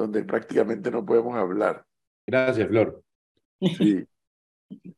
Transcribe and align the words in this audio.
donde 0.00 0.24
prácticamente 0.24 0.90
no 0.90 1.04
podemos 1.04 1.36
hablar. 1.36 1.84
Gracias, 2.26 2.68
Flor. 2.68 3.02
Sí, 3.60 4.06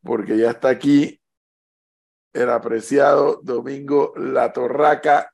porque 0.03 0.39
ya 0.39 0.51
está 0.51 0.69
aquí 0.69 1.21
el 2.33 2.49
apreciado 2.49 3.41
Domingo 3.43 4.13
La 4.17 4.53
Torraca, 4.53 5.33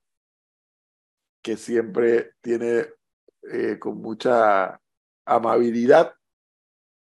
que 1.43 1.57
siempre 1.57 2.33
tiene 2.41 2.87
eh, 3.53 3.79
con 3.79 4.01
mucha 4.01 4.81
amabilidad 5.27 6.15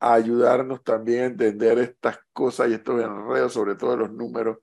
a 0.00 0.14
ayudarnos 0.14 0.82
también 0.82 1.22
a 1.22 1.26
entender 1.26 1.78
estas 1.78 2.18
cosas 2.32 2.70
y 2.70 2.74
estos 2.74 3.00
enredos, 3.02 3.52
sobre 3.52 3.74
todo 3.74 3.96
los 3.96 4.10
números 4.10 4.58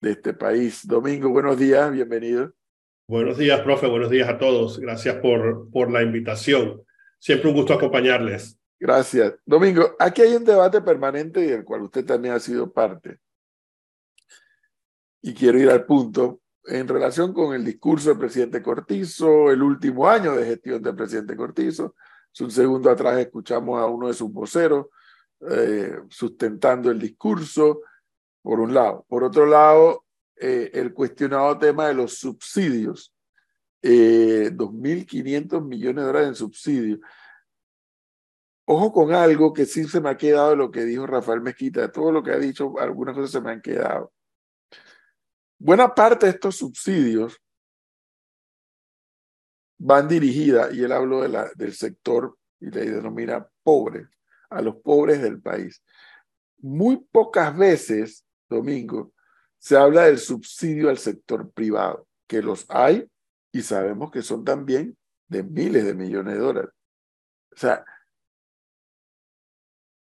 de 0.00 0.12
este 0.12 0.34
país. 0.34 0.86
Domingo, 0.86 1.30
buenos 1.30 1.58
días, 1.58 1.90
bienvenido. 1.90 2.52
Buenos 3.08 3.38
días, 3.38 3.60
profe, 3.62 3.86
buenos 3.86 4.10
días 4.10 4.28
a 4.28 4.38
todos. 4.38 4.78
Gracias 4.78 5.16
por, 5.16 5.70
por 5.70 5.90
la 5.90 6.02
invitación. 6.02 6.82
Siempre 7.22 7.50
un 7.50 7.54
gusto 7.54 7.74
acompañarles. 7.74 8.58
Gracias. 8.80 9.34
Domingo, 9.46 9.94
aquí 10.00 10.22
hay 10.22 10.34
un 10.34 10.42
debate 10.42 10.80
permanente 10.80 11.40
y 11.40 11.46
del 11.46 11.64
cual 11.64 11.82
usted 11.82 12.04
también 12.04 12.34
ha 12.34 12.40
sido 12.40 12.72
parte. 12.72 13.20
Y 15.20 15.32
quiero 15.32 15.56
ir 15.56 15.70
al 15.70 15.86
punto 15.86 16.40
en 16.64 16.88
relación 16.88 17.32
con 17.32 17.54
el 17.54 17.64
discurso 17.64 18.08
del 18.08 18.18
presidente 18.18 18.60
Cortizo, 18.60 19.52
el 19.52 19.62
último 19.62 20.08
año 20.08 20.32
de 20.34 20.46
gestión 20.46 20.82
del 20.82 20.96
presidente 20.96 21.36
Cortizo. 21.36 21.94
Un 22.40 22.50
segundo 22.50 22.90
atrás 22.90 23.16
escuchamos 23.20 23.80
a 23.80 23.86
uno 23.86 24.08
de 24.08 24.14
sus 24.14 24.32
voceros 24.32 24.86
eh, 25.48 25.96
sustentando 26.08 26.90
el 26.90 26.98
discurso, 26.98 27.82
por 28.42 28.58
un 28.58 28.74
lado. 28.74 29.06
Por 29.08 29.22
otro 29.22 29.46
lado, 29.46 30.06
eh, 30.34 30.72
el 30.74 30.92
cuestionado 30.92 31.56
tema 31.56 31.86
de 31.86 31.94
los 31.94 32.18
subsidios. 32.18 33.14
Eh, 33.82 34.50
2.500 34.52 35.64
millones 35.64 35.96
de 35.96 36.06
dólares 36.06 36.28
en 36.28 36.34
subsidios. 36.36 37.00
Ojo 38.64 38.92
con 38.92 39.12
algo 39.12 39.52
que 39.52 39.66
sí 39.66 39.84
se 39.88 40.00
me 40.00 40.10
ha 40.10 40.16
quedado 40.16 40.50
de 40.50 40.56
lo 40.56 40.70
que 40.70 40.84
dijo 40.84 41.06
Rafael 41.06 41.40
Mezquita, 41.40 41.80
de 41.80 41.88
todo 41.88 42.12
lo 42.12 42.22
que 42.22 42.30
ha 42.30 42.38
dicho, 42.38 42.78
algunas 42.78 43.14
cosas 43.14 43.32
se 43.32 43.40
me 43.40 43.50
han 43.50 43.60
quedado. 43.60 44.12
Buena 45.58 45.92
parte 45.92 46.26
de 46.26 46.32
estos 46.32 46.56
subsidios 46.56 47.40
van 49.78 50.06
dirigidas, 50.06 50.72
y 50.72 50.84
él 50.84 50.92
habló 50.92 51.22
del 51.22 51.72
sector 51.72 52.38
y 52.60 52.70
le 52.70 52.88
denomina 52.88 53.44
pobre, 53.64 54.08
a 54.48 54.62
los 54.62 54.76
pobres 54.76 55.20
del 55.20 55.42
país. 55.42 55.82
Muy 56.58 57.04
pocas 57.10 57.56
veces, 57.56 58.24
Domingo, 58.48 59.12
se 59.58 59.76
habla 59.76 60.04
del 60.04 60.18
subsidio 60.18 60.88
al 60.88 60.98
sector 60.98 61.50
privado, 61.50 62.06
que 62.28 62.42
los 62.42 62.64
hay 62.68 63.08
y 63.52 63.62
sabemos 63.62 64.10
que 64.10 64.22
son 64.22 64.44
también 64.44 64.96
de 65.28 65.42
miles 65.42 65.84
de 65.84 65.94
millones 65.94 66.34
de 66.34 66.40
dólares. 66.40 66.70
O 67.52 67.56
sea, 67.56 67.84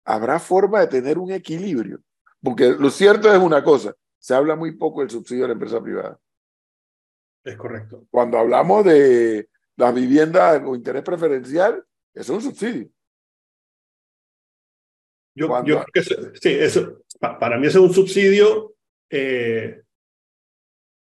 habrá 0.04 0.38
forma 0.38 0.80
de 0.80 0.86
tener 0.86 1.18
un 1.18 1.32
equilibrio. 1.32 2.00
Porque 2.42 2.70
lo 2.70 2.90
cierto 2.90 3.32
es 3.32 3.38
una 3.38 3.62
cosa, 3.62 3.94
se 4.18 4.34
habla 4.34 4.56
muy 4.56 4.72
poco 4.72 5.00
del 5.00 5.10
subsidio 5.10 5.44
a 5.44 5.48
la 5.48 5.54
empresa 5.54 5.80
privada. 5.80 6.18
Es 7.44 7.56
correcto. 7.56 8.06
Cuando 8.10 8.38
hablamos 8.38 8.84
de 8.84 9.48
las 9.76 9.94
viviendas 9.94 10.60
con 10.60 10.76
interés 10.76 11.02
preferencial, 11.02 11.84
es 12.14 12.28
un 12.28 12.40
subsidio. 12.40 12.88
Yo, 15.34 15.48
yo 15.64 15.82
creo 15.82 15.86
que 15.92 16.02
sí, 16.02 16.50
eso, 16.50 17.04
para 17.18 17.58
mí 17.58 17.66
es 17.66 17.74
un 17.74 17.92
subsidio 17.92 18.74
eh, 19.08 19.82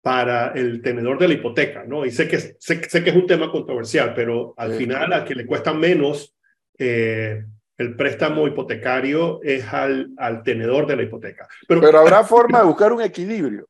para 0.04 0.48
el 0.48 0.82
tenedor 0.82 1.18
de 1.18 1.28
la 1.28 1.32
hipoteca, 1.32 1.84
¿no? 1.84 2.04
Y 2.04 2.10
sé 2.10 2.28
que, 2.28 2.38
sé, 2.38 2.78
que 2.78 3.08
es 3.08 3.16
un 3.16 3.26
tema 3.26 3.50
controversial, 3.50 4.12
pero 4.14 4.52
al 4.58 4.74
final 4.74 5.10
a 5.14 5.24
que 5.24 5.34
le 5.34 5.46
cuesta 5.46 5.72
menos 5.72 6.36
eh, 6.78 7.42
el 7.78 7.96
préstamo 7.96 8.46
hipotecario 8.46 9.40
es 9.42 9.64
al, 9.72 10.10
al 10.18 10.42
tenedor 10.42 10.86
de 10.86 10.96
la 10.96 11.04
hipoteca. 11.04 11.48
Pero, 11.66 11.80
Pero 11.80 12.00
habrá 12.00 12.22
forma 12.22 12.58
de 12.58 12.66
buscar 12.66 12.92
un 12.92 13.00
equilibrio. 13.00 13.66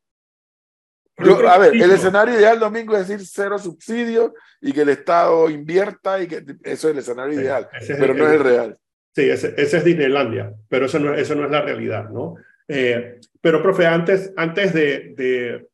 a 1.16 1.58
ver, 1.58 1.76
el 1.76 1.92
escenario 1.92 2.34
ideal, 2.34 2.58
Domingo, 2.58 2.96
es 2.96 3.06
decir 3.06 3.24
cero 3.24 3.56
subsidio 3.56 4.34
y 4.60 4.72
que 4.72 4.80
el 4.80 4.88
Estado 4.88 5.48
invierta 5.48 6.20
y 6.20 6.26
que 6.26 6.44
eso 6.64 6.88
es 6.88 6.94
el 6.94 6.98
escenario 6.98 7.40
ideal, 7.40 7.68
pero 7.86 8.12
no 8.12 8.26
es 8.26 8.32
el 8.32 8.40
real. 8.40 8.78
Sí, 9.14 9.30
ese, 9.30 9.54
ese, 9.56 9.76
es 9.76 9.84
Disneylandia, 9.84 10.52
pero 10.68 10.86
eso 10.86 10.98
no, 10.98 11.14
eso 11.14 11.36
no 11.36 11.44
es 11.44 11.50
la 11.52 11.62
realidad, 11.62 12.10
¿no? 12.10 12.34
Eh, 12.66 13.20
pero, 13.40 13.62
profe, 13.62 13.86
antes, 13.86 14.32
antes 14.36 14.74
de, 14.74 15.14
de, 15.16 15.68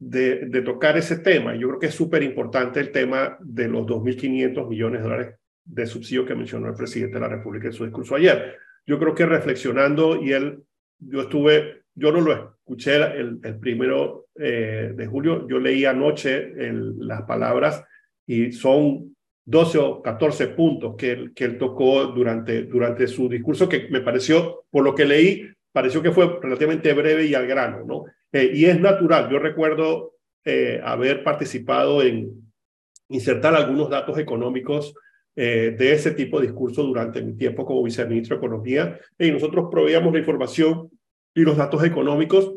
de, 0.00 0.62
tocar 0.62 0.96
ese 0.96 1.18
tema, 1.18 1.54
yo 1.54 1.68
creo 1.68 1.78
que 1.78 1.86
es 1.86 1.94
súper 1.94 2.22
importante 2.22 2.80
el 2.80 2.90
tema 2.90 3.36
de 3.40 3.68
los 3.68 3.86
2.500 3.86 4.66
millones 4.66 5.02
de 5.02 5.08
dólares 5.08 5.34
de 5.62 5.86
subsidio 5.86 6.24
que 6.24 6.34
mencionó 6.34 6.68
el 6.68 6.74
presidente 6.74 7.14
de 7.14 7.20
la 7.20 7.28
República 7.28 7.66
en 7.66 7.74
su 7.74 7.84
discurso 7.84 8.16
ayer. 8.16 8.56
Yo 8.86 8.98
creo 8.98 9.14
que 9.14 9.26
reflexionando, 9.26 10.20
y 10.20 10.32
él, 10.32 10.62
yo 10.98 11.22
estuve, 11.22 11.82
yo 11.94 12.10
no 12.12 12.22
lo 12.22 12.32
escuché 12.32 12.96
el, 12.96 13.40
el 13.42 13.58
primero 13.58 14.28
eh, 14.34 14.92
de 14.96 15.06
julio, 15.06 15.46
yo 15.46 15.58
leí 15.58 15.84
anoche 15.84 16.52
las 16.56 17.22
palabras 17.22 17.84
y 18.26 18.52
son 18.52 19.14
12 19.44 19.78
o 19.78 20.02
14 20.02 20.48
puntos 20.48 20.96
que 20.96 21.10
él, 21.12 21.32
que 21.34 21.44
él 21.44 21.58
tocó 21.58 22.06
durante, 22.06 22.62
durante 22.62 23.06
su 23.06 23.28
discurso, 23.28 23.68
que 23.68 23.88
me 23.90 24.00
pareció, 24.00 24.64
por 24.70 24.82
lo 24.82 24.94
que 24.94 25.04
leí, 25.04 25.46
pareció 25.72 26.00
que 26.00 26.12
fue 26.12 26.38
relativamente 26.40 26.92
breve 26.94 27.26
y 27.26 27.34
al 27.34 27.46
grano, 27.46 27.84
¿no? 27.84 28.04
Eh, 28.32 28.50
y 28.54 28.64
es 28.66 28.80
natural, 28.80 29.28
yo 29.30 29.38
recuerdo 29.38 30.14
eh, 30.44 30.80
haber 30.84 31.24
participado 31.24 32.02
en 32.02 32.52
insertar 33.08 33.54
algunos 33.54 33.90
datos 33.90 34.18
económicos 34.18 34.94
eh, 35.34 35.74
de 35.76 35.92
ese 35.92 36.12
tipo 36.12 36.40
de 36.40 36.46
discurso 36.46 36.82
durante 36.82 37.22
mi 37.22 37.34
tiempo 37.34 37.64
como 37.64 37.82
viceministro 37.82 38.36
de 38.36 38.46
Economía. 38.46 39.00
Y 39.18 39.30
nosotros 39.30 39.68
proveíamos 39.70 40.12
la 40.12 40.20
información 40.20 40.90
y 41.34 41.42
los 41.42 41.56
datos 41.56 41.82
económicos 41.84 42.52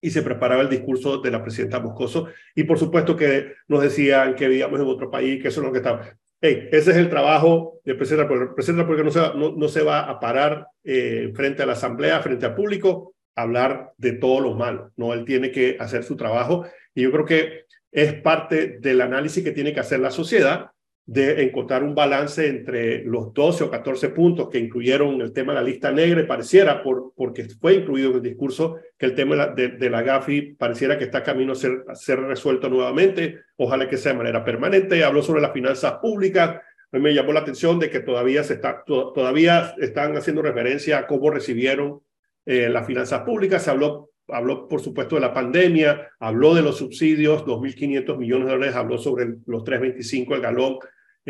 y 0.00 0.10
se 0.10 0.22
preparaba 0.22 0.62
el 0.62 0.68
discurso 0.68 1.18
de 1.18 1.30
la 1.30 1.42
presidenta 1.42 1.80
Moscoso. 1.80 2.28
Y 2.54 2.64
por 2.64 2.78
supuesto 2.78 3.16
que 3.16 3.54
nos 3.66 3.82
decían 3.82 4.36
que 4.36 4.46
vivíamos 4.46 4.78
en 4.80 4.86
otro 4.86 5.10
país, 5.10 5.42
que 5.42 5.48
eso 5.48 5.60
es 5.60 5.66
lo 5.66 5.72
que 5.72 5.78
estaba. 5.78 6.16
Hey, 6.40 6.68
ese 6.70 6.92
es 6.92 6.96
el 6.96 7.10
trabajo 7.10 7.80
del 7.84 7.96
presidente, 7.96 8.32
el 8.32 8.54
presidente 8.54 8.86
porque 8.86 9.02
no 9.02 9.10
se 9.10 9.18
va, 9.18 9.34
no, 9.34 9.56
no 9.56 9.68
se 9.68 9.82
va 9.82 10.08
a 10.08 10.20
parar 10.20 10.68
frente 10.84 11.64
a 11.64 11.66
la 11.66 11.72
asamblea, 11.72 12.20
frente 12.20 12.46
al 12.46 12.54
público, 12.54 13.16
hablar 13.38 13.92
de 13.98 14.12
todo 14.12 14.40
lo 14.40 14.54
malo. 14.54 14.92
No, 14.96 15.14
él 15.14 15.24
tiene 15.24 15.52
que 15.52 15.76
hacer 15.78 16.02
su 16.02 16.16
trabajo 16.16 16.66
y 16.94 17.02
yo 17.02 17.12
creo 17.12 17.24
que 17.24 17.64
es 17.92 18.14
parte 18.14 18.78
del 18.80 19.00
análisis 19.00 19.44
que 19.44 19.52
tiene 19.52 19.72
que 19.72 19.80
hacer 19.80 20.00
la 20.00 20.10
sociedad 20.10 20.72
de 21.06 21.42
encontrar 21.42 21.84
un 21.84 21.94
balance 21.94 22.46
entre 22.46 23.02
los 23.04 23.32
12 23.32 23.64
o 23.64 23.70
14 23.70 24.10
puntos 24.10 24.50
que 24.50 24.58
incluyeron 24.58 25.22
el 25.22 25.32
tema 25.32 25.54
de 25.54 25.60
la 25.60 25.66
lista 25.66 25.90
negra, 25.90 26.26
pareciera, 26.26 26.82
por, 26.82 27.14
porque 27.16 27.44
fue 27.44 27.76
incluido 27.76 28.10
en 28.10 28.16
el 28.16 28.22
discurso, 28.22 28.76
que 28.98 29.06
el 29.06 29.14
tema 29.14 29.46
de, 29.46 29.88
la 29.88 30.02
GAFI 30.02 30.56
pareciera 30.58 30.98
que 30.98 31.04
está 31.04 31.22
camino 31.22 31.52
a 31.52 31.56
ser, 31.56 31.84
a 31.88 31.94
ser 31.94 32.20
resuelto 32.20 32.68
nuevamente, 32.68 33.38
ojalá 33.56 33.88
que 33.88 33.96
sea 33.96 34.12
de 34.12 34.18
manera 34.18 34.44
permanente, 34.44 35.02
habló 35.02 35.22
sobre 35.22 35.40
las 35.40 35.54
finanzas 35.54 35.94
públicas, 35.94 36.60
me 36.92 37.14
llamó 37.14 37.32
la 37.32 37.40
atención 37.40 37.78
de 37.78 37.88
que 37.88 38.00
todavía, 38.00 38.44
se 38.44 38.54
está, 38.54 38.82
todavía 38.84 39.74
están 39.78 40.14
haciendo 40.14 40.42
referencia 40.42 40.98
a 40.98 41.06
cómo 41.06 41.30
recibieron 41.30 42.02
eh, 42.48 42.68
las 42.68 42.86
finanzas 42.86 43.22
públicas, 43.22 43.62
se 43.62 43.70
habló 43.70 44.10
habló, 44.30 44.68
por 44.68 44.82
supuesto, 44.82 45.14
de 45.14 45.22
la 45.22 45.32
pandemia, 45.32 46.10
habló 46.20 46.54
de 46.54 46.60
los 46.60 46.76
subsidios, 46.76 47.44
2.500 47.46 48.18
millones 48.18 48.46
de 48.46 48.52
dólares, 48.52 48.76
habló 48.76 48.98
sobre 48.98 49.36
los 49.46 49.64
3.25 49.64 50.34
el 50.34 50.40
galón 50.42 50.78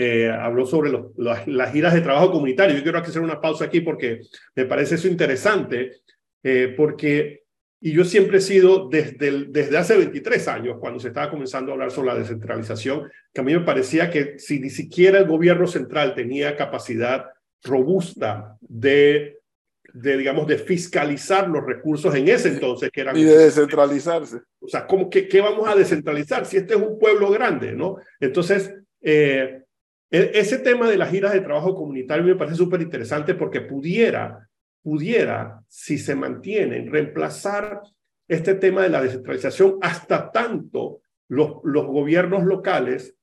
eh, 0.00 0.30
habló 0.30 0.64
sobre 0.64 0.92
las 1.16 1.72
giras 1.72 1.92
de 1.92 2.02
trabajo 2.02 2.30
comunitario. 2.30 2.76
Yo 2.76 2.84
quiero 2.84 2.98
hacer 2.98 3.20
una 3.20 3.40
pausa 3.40 3.64
aquí 3.64 3.80
porque 3.80 4.20
me 4.54 4.64
parece 4.64 4.94
eso 4.94 5.08
interesante, 5.08 5.90
eh, 6.44 6.72
porque, 6.76 7.42
y 7.80 7.90
yo 7.90 8.04
siempre 8.04 8.38
he 8.38 8.40
sido 8.40 8.88
desde, 8.88 9.46
desde 9.48 9.76
hace 9.76 9.96
23 9.96 10.46
años, 10.46 10.76
cuando 10.78 11.00
se 11.00 11.08
estaba 11.08 11.28
comenzando 11.28 11.72
a 11.72 11.74
hablar 11.74 11.90
sobre 11.90 12.10
la 12.10 12.14
descentralización, 12.14 13.10
que 13.34 13.40
a 13.40 13.42
mí 13.42 13.52
me 13.52 13.64
parecía 13.64 14.08
que 14.08 14.38
si 14.38 14.60
ni 14.60 14.70
siquiera 14.70 15.18
el 15.18 15.26
gobierno 15.26 15.66
central 15.66 16.14
tenía 16.14 16.56
capacidad 16.56 17.24
robusta 17.64 18.56
de, 18.60 19.37
de 19.92 20.16
digamos, 20.16 20.46
de 20.46 20.58
fiscalizar 20.58 21.48
los 21.48 21.64
recursos 21.64 22.14
en 22.14 22.28
ese 22.28 22.48
entonces 22.48 22.90
que 22.90 23.00
eran... 23.00 23.16
Y 23.16 23.24
de 23.24 23.38
descentralizarse. 23.38 24.40
O 24.60 24.68
sea, 24.68 24.86
¿cómo, 24.86 25.08
qué, 25.08 25.28
¿qué 25.28 25.40
vamos 25.40 25.66
a 25.68 25.74
descentralizar 25.74 26.44
si 26.46 26.58
este 26.58 26.74
es 26.74 26.80
un 26.80 26.98
pueblo 26.98 27.30
grande, 27.30 27.72
no? 27.72 27.96
Entonces, 28.20 28.74
eh, 29.00 29.62
e, 30.10 30.30
ese 30.34 30.58
tema 30.58 30.88
de 30.88 30.98
las 30.98 31.10
giras 31.10 31.32
de 31.32 31.40
trabajo 31.40 31.74
comunitario 31.74 32.24
me 32.24 32.36
parece 32.36 32.56
súper 32.56 32.82
interesante 32.82 33.34
porque 33.34 33.62
pudiera, 33.62 34.48
pudiera, 34.82 35.62
si 35.68 35.98
se 35.98 36.14
mantienen, 36.14 36.90
reemplazar 36.92 37.82
este 38.26 38.54
tema 38.54 38.82
de 38.82 38.90
la 38.90 39.02
descentralización 39.02 39.78
hasta 39.80 40.30
tanto 40.30 41.00
los, 41.28 41.56
los 41.64 41.86
gobiernos 41.86 42.44
locales 42.44 43.17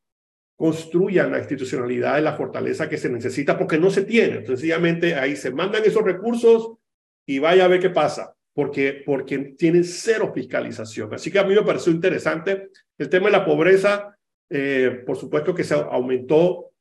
construyan 0.56 1.31
la 1.31 1.40
institucionalidad 1.40 2.16
de 2.16 2.22
la 2.22 2.34
fortaleza 2.34 2.88
que 2.88 2.98
se 2.98 3.10
necesita 3.10 3.57
porque 3.57 3.78
no 3.78 3.90
se 3.90 4.04
tiene. 4.04 4.46
Sencillamente 4.46 5.16
ahí 5.16 5.36
se 5.36 5.52
mandan 5.52 5.84
esos 5.84 6.04
recursos 6.04 6.78
y 7.25 7.40
vaya 7.40 7.66
a 7.66 7.68
ver 7.68 7.80
qué 7.80 7.90
pasa, 7.90 8.36
porque, 8.54 9.04
porque 9.06 9.38
tienen 9.57 9.84
cero 9.84 10.31
fiscalización. 10.34 11.13
Así 11.13 11.31
que 11.31 11.40
a 11.40 11.44
mí 11.44 11.54
me 11.54 11.63
pareció 11.63 11.92
interesante 11.92 12.69
el 12.98 13.10
tema 13.10 13.25
de 13.25 13.34
la 13.34 13.46
pobreza. 13.46 14.18
Eh, 14.50 15.04
por 15.06 15.18
supuesto 15.18 15.54
que 15.54 15.63
se 15.63 15.74
aumentó 15.74 16.72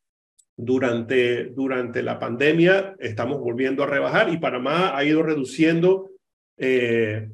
durante, 0.57 1.47
durante 1.47 2.03
la 2.03 2.19
pandemia 2.19 2.95
estamos 3.01 3.41
volviendo 3.41 3.83
a 3.83 3.87
rebajar 3.87 4.29
y 4.29 4.39
Panamá 4.39 4.97
ha 4.97 5.05
ido 5.05 5.23
reduciendo, 5.23 6.11
eh, 6.57 7.29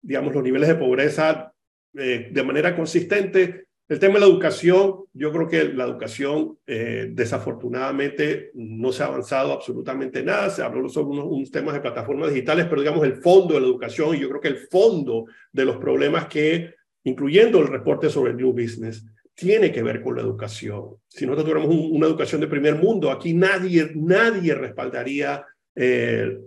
digamos, 0.00 0.32
los 0.32 0.42
niveles 0.42 0.68
de 0.68 0.76
pobreza 0.76 1.52
eh, 1.94 2.30
de 2.32 2.42
manera 2.42 2.74
consistente. 2.74 3.66
El 3.92 3.98
tema 3.98 4.14
de 4.14 4.20
la 4.20 4.26
educación, 4.26 5.04
yo 5.12 5.30
creo 5.30 5.46
que 5.46 5.64
la 5.64 5.84
educación 5.84 6.56
eh, 6.66 7.08
desafortunadamente 7.10 8.50
no 8.54 8.90
se 8.90 9.02
ha 9.02 9.06
avanzado 9.08 9.52
absolutamente 9.52 10.22
nada. 10.22 10.48
Se 10.48 10.62
habló 10.62 10.88
sobre 10.88 11.20
unos, 11.20 11.50
temas 11.50 11.74
de 11.74 11.82
plataformas 11.82 12.30
digitales, 12.30 12.64
pero 12.70 12.80
digamos 12.80 13.04
el 13.04 13.16
fondo 13.16 13.52
de 13.52 13.60
la 13.60 13.66
educación, 13.66 14.16
y 14.16 14.20
yo 14.20 14.30
creo 14.30 14.40
que 14.40 14.48
el 14.48 14.56
fondo 14.56 15.26
de 15.52 15.66
los 15.66 15.76
problemas 15.76 16.24
que, 16.24 16.74
incluyendo 17.04 17.58
el 17.58 17.68
reporte 17.68 18.08
sobre 18.08 18.30
el 18.30 18.38
New 18.38 18.54
Business, 18.54 19.04
tiene 19.34 19.70
que 19.70 19.82
ver 19.82 20.00
con 20.00 20.16
la 20.16 20.22
educación. 20.22 20.96
Si 21.06 21.26
nosotros 21.26 21.50
tuviéramos 21.50 21.90
una 21.90 22.06
educación 22.06 22.40
de 22.40 22.46
primer 22.46 22.76
mundo, 22.76 23.10
aquí 23.10 23.34
nadie, 23.34 23.92
nadie 23.94 24.54
respaldaría 24.54 25.44
eh, 25.76 26.38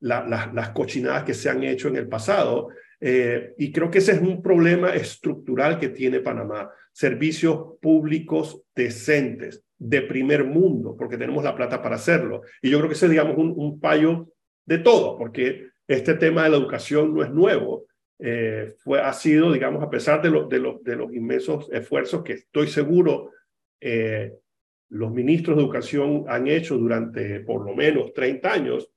las 0.00 0.70
cochinadas 0.70 1.24
que 1.24 1.34
se 1.34 1.50
han 1.50 1.64
hecho 1.64 1.88
en 1.88 1.96
el 1.96 2.08
pasado. 2.08 2.70
Eh, 3.06 3.52
y 3.58 3.70
creo 3.70 3.90
que 3.90 3.98
ese 3.98 4.12
es 4.12 4.22
un 4.22 4.42
problema 4.42 4.94
estructural 4.94 5.78
que 5.78 5.90
tiene 5.90 6.20
Panamá. 6.20 6.70
Servicios 6.90 7.76
públicos 7.82 8.62
decentes, 8.74 9.62
de 9.76 10.00
primer 10.00 10.44
mundo, 10.44 10.96
porque 10.96 11.18
tenemos 11.18 11.44
la 11.44 11.54
plata 11.54 11.82
para 11.82 11.96
hacerlo. 11.96 12.40
Y 12.62 12.70
yo 12.70 12.78
creo 12.78 12.88
que 12.88 12.94
ese 12.94 13.04
es, 13.04 13.10
digamos, 13.10 13.36
un, 13.36 13.52
un 13.54 13.78
payo 13.78 14.28
de 14.64 14.78
todo, 14.78 15.18
porque 15.18 15.68
este 15.86 16.14
tema 16.14 16.44
de 16.44 16.50
la 16.50 16.56
educación 16.56 17.14
no 17.14 17.22
es 17.22 17.30
nuevo. 17.30 17.84
Eh, 18.18 18.74
fue, 18.78 19.02
ha 19.02 19.12
sido, 19.12 19.52
digamos, 19.52 19.82
a 19.82 19.90
pesar 19.90 20.22
de, 20.22 20.30
de, 20.30 20.74
de 20.82 20.96
los 20.96 21.12
inmensos 21.12 21.68
esfuerzos 21.72 22.22
que 22.22 22.32
estoy 22.32 22.68
seguro 22.68 23.32
eh, 23.86 24.32
los 24.88 25.12
ministros 25.12 25.56
de 25.56 25.62
educación 25.62 26.24
han 26.28 26.46
hecho 26.46 26.78
durante 26.78 27.40
por 27.40 27.66
lo 27.66 27.74
menos 27.74 28.14
30 28.14 28.50
años, 28.50 28.90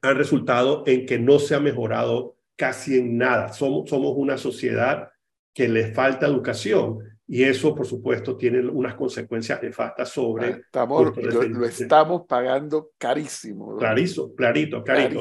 han 0.00 0.16
resultado 0.16 0.84
en 0.86 1.04
que 1.04 1.18
no 1.18 1.38
se 1.38 1.54
ha 1.54 1.60
mejorado 1.60 2.35
casi 2.56 2.98
en 2.98 3.18
nada. 3.18 3.52
Somos, 3.52 3.88
somos 3.88 4.14
una 4.16 4.38
sociedad 4.38 5.10
que 5.52 5.68
le 5.68 5.92
falta 5.92 6.26
educación 6.26 6.98
y 7.28 7.42
eso, 7.42 7.74
por 7.74 7.86
supuesto, 7.86 8.36
tiene 8.36 8.60
unas 8.60 8.94
consecuencias 8.94 9.60
nefastas 9.62 10.10
sobre... 10.10 10.50
Estamos, 10.50 11.16
lo, 11.16 11.64
estamos 11.64 12.22
pagando 12.28 12.92
carísimo. 12.98 13.76
Clarito, 13.76 14.32
clarito, 14.34 14.84
clarito. 14.84 15.20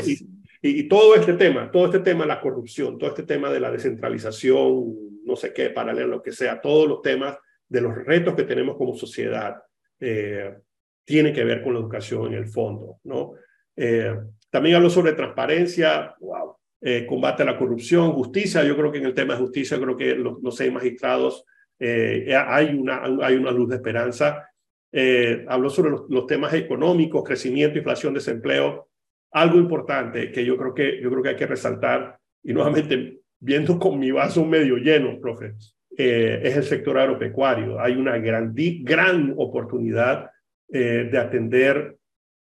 Y, 0.62 0.88
todo 0.88 1.16
este 1.16 1.34
tema, 1.34 1.70
todo 1.72 1.86
este 1.86 2.00
tema 2.00 2.24
de 2.24 2.28
la 2.28 2.42
corrupción, 2.42 2.98
todo 2.98 3.10
este 3.10 3.24
tema 3.24 3.52
de 3.52 3.60
la 3.60 3.72
descentralización, 3.72 5.24
no 5.24 5.36
sé 5.36 5.54
qué, 5.54 5.70
paralelo, 5.70 6.08
lo 6.08 6.22
que 6.22 6.32
sea, 6.32 6.62
todos 6.62 6.88
los 6.88 7.02
temas 7.02 7.38
de 7.68 7.82
los 7.82 7.96
retos 7.96 8.36
que 8.36 8.44
tenemos 8.44 8.76
como 8.78 8.96
sociedad, 8.96 9.58
eh, 10.00 10.56
tiene 11.04 11.34
que 11.34 11.44
ver 11.44 11.64
con 11.64 11.74
la 11.74 11.80
educación 11.80 12.28
en 12.28 12.34
el 12.34 12.48
fondo, 12.48 13.00
¿no? 13.04 13.34
Eh, 13.76 14.16
también 14.50 14.76
hablo 14.76 14.90
sobre 14.90 15.14
transparencia, 15.14 16.16
wow, 16.20 16.56
eh, 16.86 17.06
combate 17.06 17.44
a 17.44 17.48
la 17.48 17.58
corrupción, 17.58 18.14
justicia. 18.14 18.64
Yo 18.64 18.78
creo 18.78 18.92
que 18.92 19.00
en 19.00 19.06
el 19.06 19.14
tema 19.14 19.34
de 19.34 19.42
justicia, 19.42 19.80
creo 19.80 19.98
que 19.98 20.16
los, 20.16 20.42
los 20.42 20.56
seis 20.56 20.72
magistrados 20.72 21.44
hay, 21.78 22.74
una, 22.74 23.02
hay 23.22 23.36
una 23.36 23.52
luz 23.52 23.68
de 23.68 23.76
esperanza. 23.76 24.50
hablo 25.48 25.70
sobre 25.70 25.90
los, 26.08 26.26
temas 26.26 26.54
económicos, 26.54 27.24
crecimiento, 27.24 27.78
inflación, 27.78 28.14
desempleo 28.14 28.88
algo 29.36 29.58
importante 29.58 30.32
que 30.32 30.46
yo 30.46 30.56
creo 30.56 30.74
que, 30.74 31.02
yo 31.02 31.10
creo 31.10 31.22
que 31.22 31.30
hay 31.30 31.36
que 31.36 31.46
resaltar, 31.46 32.18
y 32.42 32.54
nuevamente 32.54 33.20
viendo 33.38 33.78
con 33.78 34.00
mi 34.00 34.10
vaso 34.10 34.46
medio 34.46 34.78
lleno, 34.78 35.20
profe, 35.20 35.56
eh, 35.98 36.40
es 36.44 36.58
el 36.58 36.64
sector 36.64 36.98
agropecuario. 36.98 37.80
Hay 37.80 37.96
una 37.96 38.18
gran, 38.18 38.54
gran 38.56 39.34
oportunidad 39.38 40.30
eh, 40.72 41.10
de 41.12 41.18
atender 41.18 41.98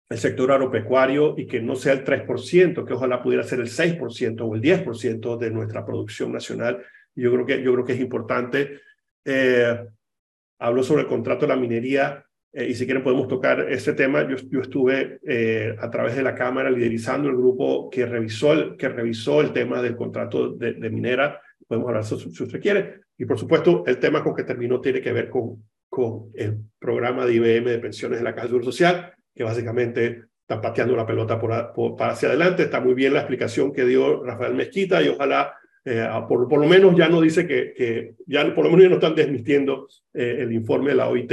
el 0.08 0.18
sector 0.18 0.50
agropecuario 0.52 1.34
y 1.36 1.46
que 1.46 1.60
no 1.60 1.76
sea 1.76 1.92
el 1.92 2.04
3%, 2.04 2.84
que 2.84 2.92
ojalá 2.94 3.22
pudiera 3.22 3.42
ser 3.42 3.60
el 3.60 3.68
6% 3.68 4.40
o 4.40 4.54
el 4.54 4.62
10% 4.62 5.36
de 5.36 5.50
nuestra 5.50 5.84
producción 5.84 6.32
nacional. 6.32 6.82
Yo 7.14 7.32
creo 7.32 7.46
que, 7.46 7.62
yo 7.62 7.72
creo 7.72 7.84
que 7.84 7.92
es 7.92 8.00
importante. 8.00 8.80
Eh, 9.24 9.78
hablo 10.58 10.82
sobre 10.82 11.02
el 11.02 11.08
contrato 11.08 11.46
de 11.46 11.54
la 11.54 11.60
minería 11.60 12.24
eh, 12.52 12.66
y 12.68 12.74
si 12.74 12.86
quieren 12.86 13.02
podemos 13.02 13.28
tocar 13.28 13.70
ese 13.70 13.92
tema. 13.92 14.26
Yo, 14.28 14.36
yo 14.50 14.60
estuve 14.60 15.20
eh, 15.26 15.76
a 15.78 15.90
través 15.90 16.16
de 16.16 16.22
la 16.22 16.34
Cámara 16.34 16.70
liderizando 16.70 17.28
el 17.28 17.36
grupo 17.36 17.90
que 17.90 18.06
revisó 18.06 18.52
el, 18.52 18.76
que 18.76 18.88
revisó 18.88 19.40
el 19.40 19.52
tema 19.52 19.82
del 19.82 19.96
contrato 19.96 20.52
de, 20.52 20.74
minera. 20.90 21.40
Podemos 21.66 21.88
hablar 21.88 22.04
si, 22.04 22.14
usted 22.14 22.60
quiere. 22.60 23.00
Y 23.18 23.26
por 23.26 23.38
supuesto, 23.38 23.84
el 23.86 23.98
tema 23.98 24.22
con 24.22 24.34
que 24.34 24.44
terminó 24.44 24.80
tiene 24.80 25.02
que 25.02 25.12
ver 25.12 25.28
con, 25.28 25.62
con 25.90 26.30
el 26.34 26.58
programa 26.78 27.26
de 27.26 27.34
IBM 27.34 27.70
de 27.70 27.78
pensiones 27.78 28.18
de 28.18 28.24
la 28.24 28.34
Caja 28.34 28.46
de 28.46 28.48
Seguro 28.48 28.64
Social, 28.64 29.12
que 29.38 29.44
básicamente 29.44 30.24
está 30.42 30.60
pateando 30.60 30.96
la 30.96 31.06
pelota 31.06 31.38
por, 31.38 31.96
para 31.96 32.12
hacia 32.12 32.28
adelante. 32.28 32.64
Está 32.64 32.80
muy 32.80 32.94
bien 32.94 33.14
la 33.14 33.20
explicación 33.20 33.72
que 33.72 33.84
dio 33.86 34.24
Rafael 34.24 34.54
Mezquita 34.54 35.00
y 35.00 35.08
ojalá 35.08 35.54
eh, 35.84 36.06
por, 36.28 36.48
por, 36.48 36.60
lo 36.60 36.66
menos 36.66 36.96
ya 36.96 37.08
no 37.08 37.20
dice 37.20 37.46
que, 37.46 37.72
que, 37.74 38.14
ya 38.26 38.52
por 38.54 38.64
lo 38.64 38.70
menos 38.70 38.82
ya 38.82 38.88
no 38.88 38.94
están 38.96 39.14
desmintiendo 39.14 39.88
el 40.12 40.52
informe 40.52 40.90
de 40.90 40.96
la 40.96 41.08
OIT 41.08 41.32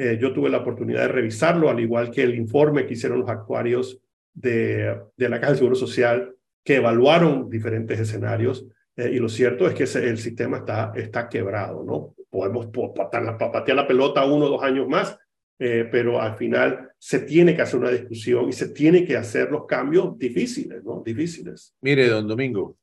eh, 0.00 0.16
yo 0.20 0.32
tuve 0.32 0.48
la 0.48 0.58
oportunidad 0.58 1.00
de 1.00 1.08
revisarlo, 1.08 1.68
al 1.68 1.80
igual 1.80 2.12
que 2.12 2.22
el 2.22 2.36
informe 2.36 2.86
que 2.86 2.92
hicieron 2.92 3.18
los 3.18 3.28
actuarios 3.28 4.00
de, 4.32 4.96
de 5.16 5.28
la 5.28 5.40
Caja 5.40 5.54
de 5.54 5.58
Seguro 5.58 5.74
Social, 5.74 6.36
que 6.62 6.76
evaluaron 6.76 7.50
diferentes 7.50 7.98
escenarios. 7.98 8.64
Eh, 8.96 9.10
y 9.14 9.18
lo 9.18 9.28
cierto 9.28 9.66
es 9.66 9.74
que 9.74 9.82
el 9.98 10.18
sistema 10.18 10.58
está, 10.58 10.92
está 10.94 11.28
quebrado, 11.28 11.82
¿no? 11.82 12.14
Podemos 12.30 12.68
patear 12.94 13.24
la, 13.24 13.36
patear 13.36 13.76
la 13.76 13.88
pelota 13.88 14.24
uno 14.24 14.44
o 14.44 14.50
dos 14.50 14.62
años 14.62 14.86
más, 14.86 15.18
eh, 15.58 15.88
pero 15.90 16.20
al 16.20 16.36
final 16.36 16.92
se 16.96 17.20
tiene 17.20 17.56
que 17.56 17.62
hacer 17.62 17.80
una 17.80 17.90
discusión 17.90 18.48
y 18.48 18.52
se 18.52 18.68
tiene 18.68 19.04
que 19.04 19.16
hacer 19.16 19.50
los 19.50 19.66
cambios 19.66 20.16
difíciles, 20.16 20.84
¿no? 20.84 21.02
Difíciles. 21.04 21.74
Mire, 21.80 22.08
don 22.08 22.28
Domingo, 22.28 22.76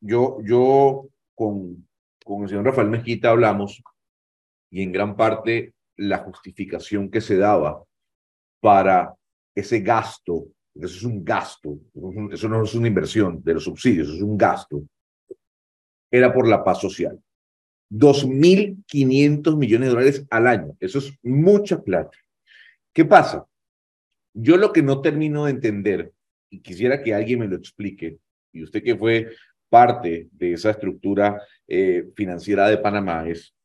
yo, 0.00 0.38
yo 0.42 1.08
con, 1.34 1.86
con 2.24 2.42
el 2.42 2.48
señor 2.48 2.64
Rafael 2.64 2.88
Mezquita 2.88 3.30
hablamos 3.30 3.82
y 4.70 4.82
en 4.82 4.92
gran 4.92 5.14
parte 5.14 5.74
la 5.96 6.18
justificación 6.18 7.10
que 7.10 7.20
se 7.20 7.36
daba 7.36 7.82
para 8.60 9.14
ese 9.54 9.80
gasto, 9.80 10.48
eso 10.74 10.96
es 10.96 11.02
un 11.02 11.24
gasto, 11.24 11.78
eso 12.30 12.48
no 12.48 12.62
es 12.62 12.74
una 12.74 12.88
inversión 12.88 13.42
de 13.42 13.54
los 13.54 13.64
subsidios, 13.64 14.08
es 14.08 14.22
un 14.22 14.36
gasto, 14.36 14.82
era 16.10 16.32
por 16.32 16.48
la 16.48 16.62
paz 16.62 16.80
social. 16.80 17.18
2.500 17.90 19.56
millones 19.56 19.88
de 19.88 19.94
dólares 19.94 20.26
al 20.30 20.46
año, 20.46 20.76
eso 20.80 20.98
es 20.98 21.12
mucha 21.22 21.82
plata. 21.82 22.16
¿Qué 22.92 23.04
pasa? 23.04 23.46
Yo 24.34 24.56
lo 24.56 24.72
que 24.72 24.82
no 24.82 25.00
termino 25.00 25.44
de 25.44 25.52
entender, 25.52 26.12
y 26.50 26.60
quisiera 26.60 27.02
que 27.02 27.14
alguien 27.14 27.40
me 27.40 27.48
lo 27.48 27.56
explique, 27.56 28.18
y 28.52 28.62
usted 28.62 28.82
que 28.82 28.96
fue 28.96 29.32
parte 29.68 30.28
de 30.32 30.52
esa 30.52 30.70
estructura 30.70 31.40
eh, 31.66 32.08
financiera 32.14 32.68
de 32.68 32.78
Panamá, 32.78 33.28
es 33.28 33.56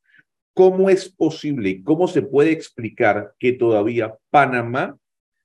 ¿Cómo 0.53 0.89
es 0.89 1.07
posible 1.07 1.69
y 1.69 1.83
cómo 1.83 2.07
se 2.07 2.21
puede 2.21 2.51
explicar 2.51 3.33
que 3.39 3.53
todavía 3.53 4.13
Panamá 4.29 4.97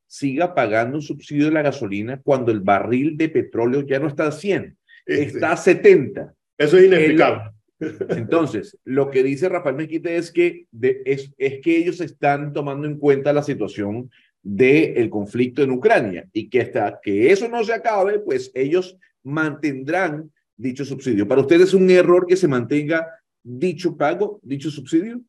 siga 0.07 0.55
pagando 0.55 0.97
un 0.97 1.03
subsidio 1.03 1.47
de 1.47 1.53
la 1.53 1.63
gasolina 1.63 2.21
cuando 2.23 2.51
el 2.51 2.61
barril 2.61 3.17
de 3.17 3.29
petróleo 3.29 3.87
ya 3.87 4.01
no 4.01 4.09
está 4.09 4.27
a 4.27 4.33
100, 4.33 4.77
está 5.07 5.53
a 5.53 5.57
70? 5.57 6.35
Eso 6.59 6.79
es 6.79 6.87
inexplicable. 6.87 7.56
Entonces, 7.81 8.79
lo 8.85 9.11
que 9.11 9.23
dice 9.23 9.49
Rafael 9.49 9.77
Mezquita 9.77 10.11
es 10.11 10.33
que, 10.33 10.67
es, 11.05 11.33
que 11.37 11.77
ellos 11.77 12.01
están 12.01 12.53
tomando 12.53 12.87
en 12.87 12.99
cuenta 12.99 13.33
la 13.33 13.43
situación 13.43 14.11
del 14.43 15.11
conflicto 15.11 15.63
en 15.63 15.73
Ucrania 15.73 16.29
y 16.33 16.49
que 16.49 16.61
hasta 16.61 17.01
que 17.03 17.31
eso 17.33 17.49
no 17.49 17.65
se 17.65 17.75
acabe, 17.75 18.21
pues 18.21 18.51
ellos 18.55 18.97
mantendrán 19.23 20.31
dicho 20.57 20.85
subsidio. 20.85 21.27
Para 21.27 21.41
ustedes 21.41 21.69
es 21.69 21.75
un 21.75 21.91
error 21.91 22.27
que 22.27 22.37
se 22.37 22.49
mantenga 22.49 23.07
dicho 23.43 23.97
pago, 23.97 24.41
dicho 24.43 24.71
subsidio? 24.71 25.21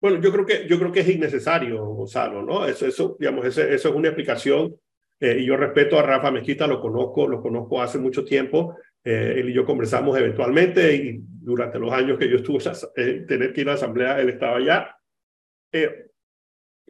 Bueno, 0.00 0.20
yo 0.20 0.30
creo 0.32 0.44
que, 0.44 0.66
yo 0.68 0.78
creo 0.78 0.92
que 0.92 1.00
es 1.00 1.08
innecesario, 1.08 1.84
Gonzalo, 1.84 2.42
¿no? 2.42 2.66
Eso, 2.66 2.86
eso, 2.86 3.16
digamos, 3.18 3.46
eso 3.46 3.62
es 3.62 3.84
una 3.86 4.08
explicación. 4.08 4.76
Eh, 5.20 5.38
y 5.40 5.46
yo 5.46 5.56
respeto 5.56 5.98
a 5.98 6.02
Rafa 6.02 6.30
Mezquita, 6.30 6.66
lo 6.66 6.80
conozco, 6.80 7.26
lo 7.26 7.40
conozco 7.40 7.80
hace 7.80 7.98
mucho 7.98 8.24
tiempo. 8.24 8.76
Eh, 9.04 9.34
él 9.36 9.50
y 9.50 9.52
yo 9.52 9.66
conversamos 9.66 10.16
eventualmente 10.18 10.94
y 10.96 11.20
durante 11.22 11.78
los 11.78 11.92
años 11.92 12.18
que 12.18 12.28
yo 12.28 12.36
estuve 12.36 12.58
eh, 12.96 13.24
tener 13.28 13.52
que 13.52 13.60
ir 13.60 13.68
a 13.68 13.72
la 13.72 13.76
asamblea, 13.76 14.20
él 14.20 14.30
estaba 14.30 14.56
allá. 14.56 14.96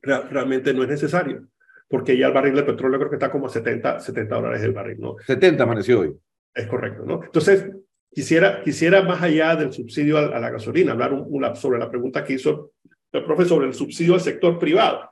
realmente 0.03 0.73
no 0.73 0.83
es 0.83 0.89
necesario, 0.89 1.49
porque 1.89 2.17
ya 2.17 2.29
el 2.29 2.33
barril 2.33 2.55
de 2.55 2.63
petróleo 2.63 2.99
creo 2.99 3.11
que 3.11 3.17
está 3.17 3.31
como 3.31 3.47
a 3.47 3.51
70, 3.51 4.01
70 4.01 4.35
dólares 4.35 4.63
el 4.63 4.73
barril, 4.73 5.01
¿no? 5.01 5.17
70 5.27 5.63
amaneció 5.63 6.01
hoy. 6.01 6.17
Es 6.55 6.67
correcto, 6.67 7.05
¿no? 7.05 7.25
Entonces, 7.25 7.69
Quisiera, 8.15 8.63
quisiera 8.63 9.03
más 9.03 9.21
allá 9.21 9.57
del 9.57 9.73
subsidio 9.73 10.19
a, 10.19 10.39
la 10.39 10.51
gasolina, 10.51 10.93
hablar 10.93 11.13
un, 11.13 11.57
sobre 11.57 11.81
la 11.81 11.91
pregunta 11.91 12.23
que 12.23 12.35
hizo 12.35 12.71
el 13.11 13.25
profe 13.25 13.45
sobre 13.45 13.67
el 13.67 13.75
subsidio 13.75 14.15
al 14.15 14.21
sector 14.21 14.57
privado. 14.57 15.11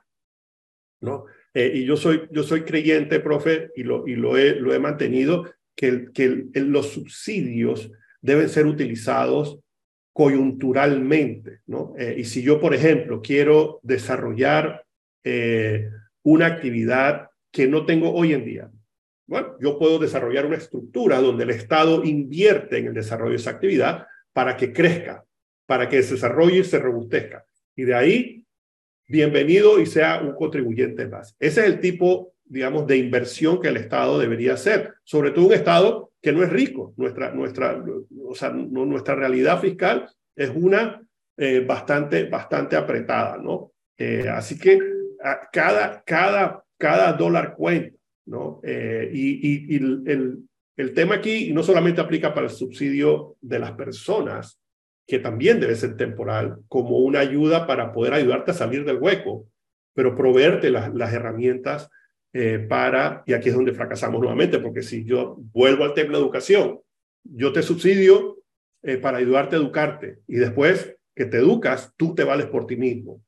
¿no? 1.01 1.25
Eh, 1.53 1.69
y 1.75 1.85
yo 1.85 1.97
soy, 1.97 2.29
yo 2.31 2.43
soy 2.43 2.61
creyente, 2.61 3.19
profe, 3.19 3.71
y 3.75 3.83
lo, 3.83 4.07
y 4.07 4.15
lo, 4.15 4.37
he, 4.37 4.55
lo 4.55 4.73
he 4.73 4.79
mantenido, 4.79 5.43
que, 5.75 6.49
los 6.53 6.89
subsidios 6.91 7.91
deben 8.21 8.49
ser 8.49 8.65
utilizados 8.65 9.59
coyunturalmente. 10.13 11.61
¿no? 11.65 11.93
Eh, 11.97 12.15
y 12.19 12.23
si 12.25 12.43
yo, 12.43 12.59
por 12.59 12.73
ejemplo, 12.73 13.21
quiero 13.21 13.79
desarrollar 13.83 14.85
eh, 15.23 15.89
una 16.23 16.47
actividad 16.47 17.29
que 17.51 17.67
no 17.67 17.85
tengo 17.85 18.13
hoy 18.13 18.33
en 18.33 18.45
día. 18.45 18.71
Bueno, 19.25 19.55
yo 19.59 19.79
puedo 19.79 19.99
desarrollar 19.99 20.45
una 20.45 20.57
estructura 20.57 21.21
donde 21.21 21.43
el 21.43 21.51
Estado 21.51 22.03
invierte 22.03 22.77
en 22.77 22.87
el 22.87 22.93
desarrollo 22.93 23.31
de 23.31 23.37
esa 23.37 23.51
actividad 23.51 24.05
para 24.33 24.57
que 24.57 24.73
crezca, 24.73 25.23
para 25.65 25.87
que 25.87 26.03
se 26.03 26.15
desarrolle 26.15 26.59
y 26.59 26.63
se 26.63 26.79
robustezca. 26.79 27.45
Y 27.75 27.83
de 27.83 27.95
ahí, 27.95 28.45
bienvenido 29.07 29.79
y 29.79 29.85
sea 29.85 30.21
un 30.21 30.35
contribuyente 30.35 31.07
más. 31.07 31.35
Ese 31.39 31.61
es 31.61 31.67
el 31.67 31.79
tipo, 31.79 32.32
digamos, 32.45 32.85
de 32.87 32.97
inversión 32.97 33.61
que 33.61 33.69
el 33.69 33.77
Estado 33.77 34.19
debería 34.19 34.53
hacer, 34.53 34.93
sobre 35.03 35.31
todo 35.31 35.47
un 35.47 35.53
Estado 35.53 36.11
que 36.21 36.31
no 36.31 36.43
es 36.43 36.49
rico. 36.49 36.93
Nuestra, 36.97 37.31
nuestra, 37.33 37.83
o 38.25 38.35
sea, 38.35 38.49
nuestra 38.51 39.15
realidad 39.15 39.59
fiscal 39.59 40.09
es 40.35 40.49
una 40.49 41.01
eh, 41.37 41.63
bastante, 41.65 42.25
bastante 42.25 42.75
apretada, 42.75 43.37
¿no? 43.37 43.71
Eh, 43.97 44.27
así 44.29 44.57
que 44.57 44.79
cada, 45.51 46.03
cada, 46.03 46.63
cada 46.77 47.13
dólar 47.13 47.55
cuenta, 47.55 47.97
¿no? 48.25 48.59
Eh, 48.63 49.09
y, 49.13 49.75
y, 49.75 49.77
el, 49.77 50.43
el 50.75 50.93
tema 50.93 51.15
aquí 51.15 51.53
no 51.53 51.61
solamente 51.61 52.01
aplica 52.01 52.33
para 52.33 52.47
el 52.47 52.51
subsidio 52.51 53.35
de 53.41 53.59
las 53.59 53.73
personas, 53.73 54.59
que 55.05 55.19
también 55.19 55.59
debe 55.59 55.75
ser 55.75 55.97
temporal, 55.97 56.59
como 56.67 56.99
una 56.99 57.19
ayuda 57.19 57.67
para 57.67 57.91
poder 57.91 58.13
ayudarte 58.13 58.51
a 58.51 58.55
salir 58.55 58.85
del 58.85 58.97
hueco, 58.97 59.47
pero 59.93 60.15
proveerte 60.15 60.71
las, 60.71 60.93
las 60.93 61.13
herramientas 61.13 61.89
para, 62.67 63.23
y 63.27 63.33
aquí 63.33 63.49
es 63.49 63.55
donde 63.55 63.73
fracasamos 63.73 64.19
nuevamente, 64.19 64.59
porque 64.59 64.81
si 64.81 65.05
yo 65.05 65.37
vuelvo 65.53 65.83
al 65.83 65.93
tema 65.93 66.13
de 66.13 66.19
educación, 66.19 66.79
yo 67.23 67.53
te 67.53 67.61
subsidio 67.61 68.39
para 69.01 69.17
ayudarte 69.17 69.55
a 69.55 69.59
educarte 69.59 70.19
y 70.27 70.35
después 70.35 70.95
que 71.15 71.25
te 71.25 71.37
educas, 71.37 71.93
tú 71.95 72.15
te 72.15 72.23
vales 72.23 72.47
por 72.47 72.65
ti 72.65 72.75
mismo. 72.75 73.21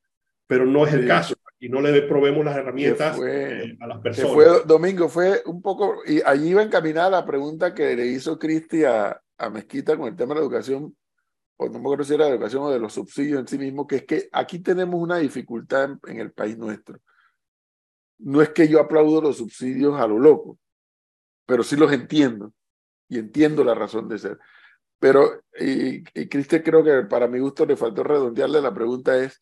Pero 0.47 0.65
no 0.65 0.85
es 0.85 0.93
el 0.93 1.07
caso. 1.07 1.35
Y 1.57 1.69
no 1.69 1.81
le 1.81 2.01
probemos 2.03 2.43
las 2.45 2.57
herramientas 2.57 3.17
eh, 3.25 3.77
a 3.79 3.87
las 3.87 3.99
personas. 3.99 4.33
Fue, 4.33 4.45
Domingo, 4.65 5.07
fue 5.07 5.41
un 5.45 5.61
poco, 5.61 6.01
y 6.05 6.21
allí 6.23 6.49
iba 6.49 6.61
encaminada 6.61 7.09
la 7.09 7.25
pregunta 7.25 7.73
que 7.73 7.95
le 7.95 8.05
hizo 8.07 8.37
Cristi 8.37 8.83
a, 8.83 9.19
a 9.37 9.49
Mezquita 9.49 9.97
con 9.97 10.07
el 10.07 10.15
tema 10.15 10.33
de 10.33 10.41
la 10.41 10.45
educación, 10.45 10.95
o 11.57 11.65
no 11.67 11.73
me 11.73 11.79
acuerdo 11.79 12.03
si 12.03 12.13
era 12.13 12.25
de 12.25 12.31
educación 12.31 12.63
o 12.63 12.69
de 12.69 12.79
los 12.79 12.93
subsidios 12.93 13.39
en 13.39 13.47
sí 13.47 13.57
mismo, 13.57 13.87
que 13.87 13.95
es 13.95 14.03
que 14.03 14.29
aquí 14.33 14.59
tenemos 14.59 15.01
una 15.01 15.17
dificultad 15.17 15.85
en, 15.85 15.99
en 16.07 16.19
el 16.19 16.33
país 16.33 16.57
nuestro. 16.57 16.99
No 18.17 18.41
es 18.41 18.49
que 18.49 18.67
yo 18.67 18.79
aplaudo 18.79 19.21
los 19.21 19.37
subsidios 19.37 19.99
a 19.99 20.07
lo 20.07 20.19
loco, 20.19 20.57
pero 21.45 21.63
sí 21.63 21.75
los 21.75 21.91
entiendo 21.91 22.53
y 23.07 23.19
entiendo 23.19 23.63
la 23.63 23.75
razón 23.75 24.07
de 24.07 24.17
ser. 24.17 24.39
Pero, 24.99 25.43
y, 25.59 26.03
Cristian 26.03 26.63
creo 26.63 26.83
que 26.83 27.03
para 27.07 27.27
mi 27.27 27.39
gusto 27.39 27.65
le 27.65 27.75
faltó 27.75 28.03
redondearle 28.03 28.61
la 28.61 28.73
pregunta 28.73 29.17
es, 29.17 29.41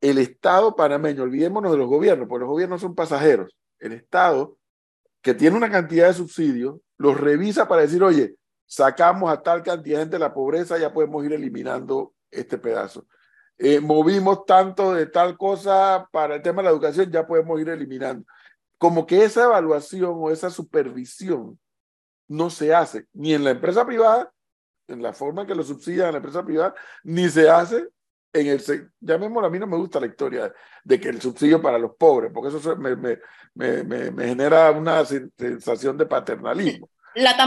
el 0.00 0.18
Estado 0.18 0.74
panameño, 0.76 1.24
olvidémonos 1.24 1.72
de 1.72 1.78
los 1.78 1.88
gobiernos, 1.88 2.28
porque 2.28 2.40
los 2.40 2.50
gobiernos 2.50 2.80
son 2.80 2.94
pasajeros, 2.94 3.56
el 3.78 3.92
Estado, 3.92 4.56
que 5.20 5.34
tiene 5.34 5.56
una 5.56 5.70
cantidad 5.70 6.08
de 6.08 6.14
subsidios, 6.14 6.80
los 6.96 7.18
revisa 7.18 7.68
para 7.68 7.82
decir, 7.82 8.02
oye, 8.02 8.36
sacamos 8.64 9.30
a 9.30 9.42
tal 9.42 9.62
cantidad 9.62 9.98
de 9.98 10.02
gente 10.02 10.16
de 10.16 10.20
la 10.20 10.34
pobreza, 10.34 10.78
ya 10.78 10.92
podemos 10.92 11.24
ir 11.24 11.32
eliminando 11.32 12.14
este 12.30 12.58
pedazo. 12.58 13.06
Eh, 13.58 13.80
movimos 13.80 14.44
tanto 14.44 14.94
de 14.94 15.06
tal 15.06 15.36
cosa 15.36 16.08
para 16.12 16.36
el 16.36 16.42
tema 16.42 16.62
de 16.62 16.66
la 16.66 16.70
educación, 16.70 17.10
ya 17.10 17.26
podemos 17.26 17.60
ir 17.60 17.68
eliminando. 17.68 18.24
Como 18.78 19.04
que 19.06 19.24
esa 19.24 19.44
evaluación 19.44 20.12
o 20.14 20.30
esa 20.30 20.50
supervisión 20.50 21.58
no 22.28 22.50
se 22.50 22.72
hace 22.72 23.06
ni 23.12 23.34
en 23.34 23.42
la 23.42 23.50
empresa 23.50 23.84
privada 23.84 24.30
en 24.88 25.02
la 25.02 25.12
forma 25.12 25.46
que 25.46 25.54
lo 25.54 25.62
subsidia 25.62 26.10
la 26.10 26.16
empresa 26.16 26.44
privada, 26.44 26.74
ni 27.04 27.28
se 27.28 27.48
hace 27.48 27.88
en 28.32 28.46
el, 28.46 28.90
llamémoslo, 29.00 29.46
a 29.46 29.50
mí 29.50 29.58
no 29.58 29.66
me 29.66 29.76
gusta 29.76 30.00
la 30.00 30.06
historia 30.06 30.52
de 30.84 31.00
que 31.00 31.08
el 31.08 31.20
subsidio 31.20 31.62
para 31.62 31.78
los 31.78 31.92
pobres, 31.96 32.30
porque 32.32 32.56
eso 32.56 32.76
me, 32.76 32.96
me, 32.96 33.18
me, 33.54 34.10
me 34.10 34.26
genera 34.26 34.70
una 34.70 35.04
sensación 35.04 35.96
de 35.96 36.06
paternalismo. 36.06 36.90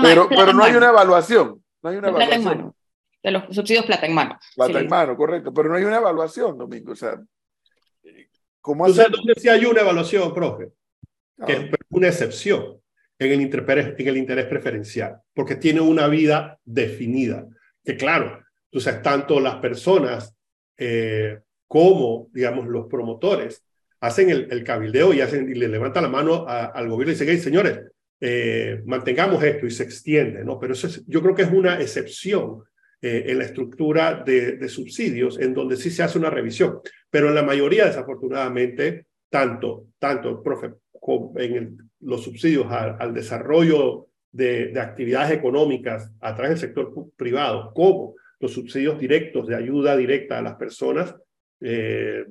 pero, 0.02 0.28
pero 0.30 0.54
no 0.54 0.64
hay 0.64 0.76
una 0.76 0.90
evaluación, 0.90 1.64
no 1.82 1.90
hay 1.90 1.98
una 1.98 2.10
evaluación. 2.10 2.74
De 3.24 3.32
los 3.32 3.56
subsidios 3.56 3.86
plata 3.86 4.06
en 4.06 4.14
mano. 4.14 4.40
Plata 4.56 4.80
en 4.80 4.88
mano, 4.88 5.16
correcto, 5.16 5.54
pero 5.54 5.70
no 5.70 5.76
hay 5.76 5.84
una 5.84 5.98
evaluación, 5.98 6.58
Domingo, 6.58 6.94
o 6.94 6.96
sea, 6.96 7.22
¿cómo 8.60 8.86
hacer? 8.86 9.12
¿Dónde 9.12 9.34
sí 9.38 9.48
hay 9.48 9.66
una 9.66 9.82
evaluación, 9.82 10.34
profe? 10.34 10.72
Que 11.46 11.54
es 11.54 11.70
una 11.90 12.08
excepción 12.08 12.82
en 13.20 13.32
el, 13.32 13.42
interés, 13.42 13.94
en 13.98 14.08
el 14.08 14.18
interés 14.18 14.46
preferencial, 14.46 15.18
porque 15.34 15.56
tiene 15.56 15.82
una 15.82 16.08
vida 16.08 16.60
definida. 16.64 17.48
Que 17.84 17.96
claro, 17.96 18.44
entonces 18.72 19.02
tanto 19.02 19.40
las 19.40 19.56
personas 19.58 20.36
eh, 20.78 21.40
como, 21.68 22.30
digamos, 22.34 22.68
los 22.68 22.88
promotores 22.88 23.64
hacen 24.00 24.30
el, 24.32 24.64
cabildeo 24.64 25.14
y, 25.14 25.22
hacen, 25.22 25.50
y 25.50 25.54
le 25.54 25.68
levantan 25.68 26.04
la 26.04 26.10
mano 26.10 26.46
al 26.48 26.90
gobierno 26.90 27.12
y 27.12 27.14
dicen, 27.14 27.30
hey, 27.30 27.38
señores, 27.38 27.82
eh, 28.20 28.82
mantengamos 28.86 29.44
esto 29.44 29.68
y 29.68 29.72
se 29.72 29.84
extiende, 29.84 30.44
¿no? 30.44 30.60
Pero 30.60 30.74
eso 30.74 30.88
yo 31.06 31.22
creo 31.22 31.36
que 31.36 31.44
es 31.44 31.52
una 31.52 31.80
excepción 31.80 32.64
eh, 33.02 33.24
en 33.28 33.40
la 33.40 33.46
estructura 33.46 34.24
de, 34.24 34.58
de, 34.58 34.70
subsidios 34.70 35.40
en 35.40 35.54
donde 35.54 35.76
sí 35.76 35.90
se 35.90 36.04
hace 36.04 36.20
una 36.20 36.30
revisión, 36.30 36.82
pero 37.10 37.30
en 37.30 37.36
la 37.36 37.42
mayoría, 37.44 37.86
desafortunadamente, 37.86 39.08
tanto, 39.30 39.88
tanto, 39.98 40.44
profe, 40.44 40.74
en 41.38 41.56
el, 41.56 41.78
los 42.02 42.24
subsidios 42.24 42.68
al, 42.72 43.14
desarrollo 43.14 44.08
de, 44.32 44.74
actividades 44.80 45.32
económicas 45.32 46.12
a 46.20 46.36
través 46.36 46.52
del 46.52 46.70
sector 46.70 46.94
privado, 47.16 47.74
como 47.74 48.16
los 48.40 48.54
subsidios 48.54 49.00
directos 49.00 49.48
de 49.48 49.56
ayuda 49.56 49.98
directa 49.98 50.38
a 50.38 50.42
las 50.42 50.56
personas, 50.56 51.16
eh, 51.60 52.26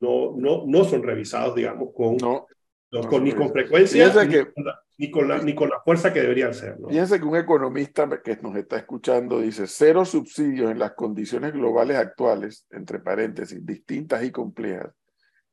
no, 0.00 0.34
no, 0.36 0.64
no 0.66 0.84
son 0.84 1.02
revisados, 1.02 1.54
digamos, 1.54 1.90
con, 1.94 2.16
con 2.16 3.24
ni 3.24 3.32
con 3.32 3.50
frecuencia 3.50 4.06
ni, 4.24 4.44
con 4.44 4.64
la, 4.64 4.80
ni, 4.98 5.10
con 5.10 5.28
la, 5.28 5.80
fuerza 5.84 6.12
que 6.12 6.22
deberían 6.22 6.54
ser. 6.54 6.80
¿no? 6.80 6.88
Fíjense 6.88 7.18
que 7.18 7.24
un 7.24 7.36
economista 7.36 8.08
que 8.22 8.36
nos 8.42 8.56
está 8.56 8.78
escuchando 8.78 9.40
dice, 9.40 9.66
cero 9.66 10.04
subsidios 10.04 10.70
en 10.70 10.78
las 10.78 10.92
condiciones 10.92 11.52
globales 11.52 11.96
actuales, 11.96 12.66
entre 12.70 13.00
paréntesis, 13.00 13.64
distintas 13.64 14.24
y 14.24 14.30
complejas, 14.30 14.92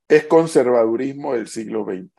es 0.07 0.25
conservadurismo 0.25 1.33
del 1.33 1.47
siglo 1.47 1.85
XX. 1.85 2.09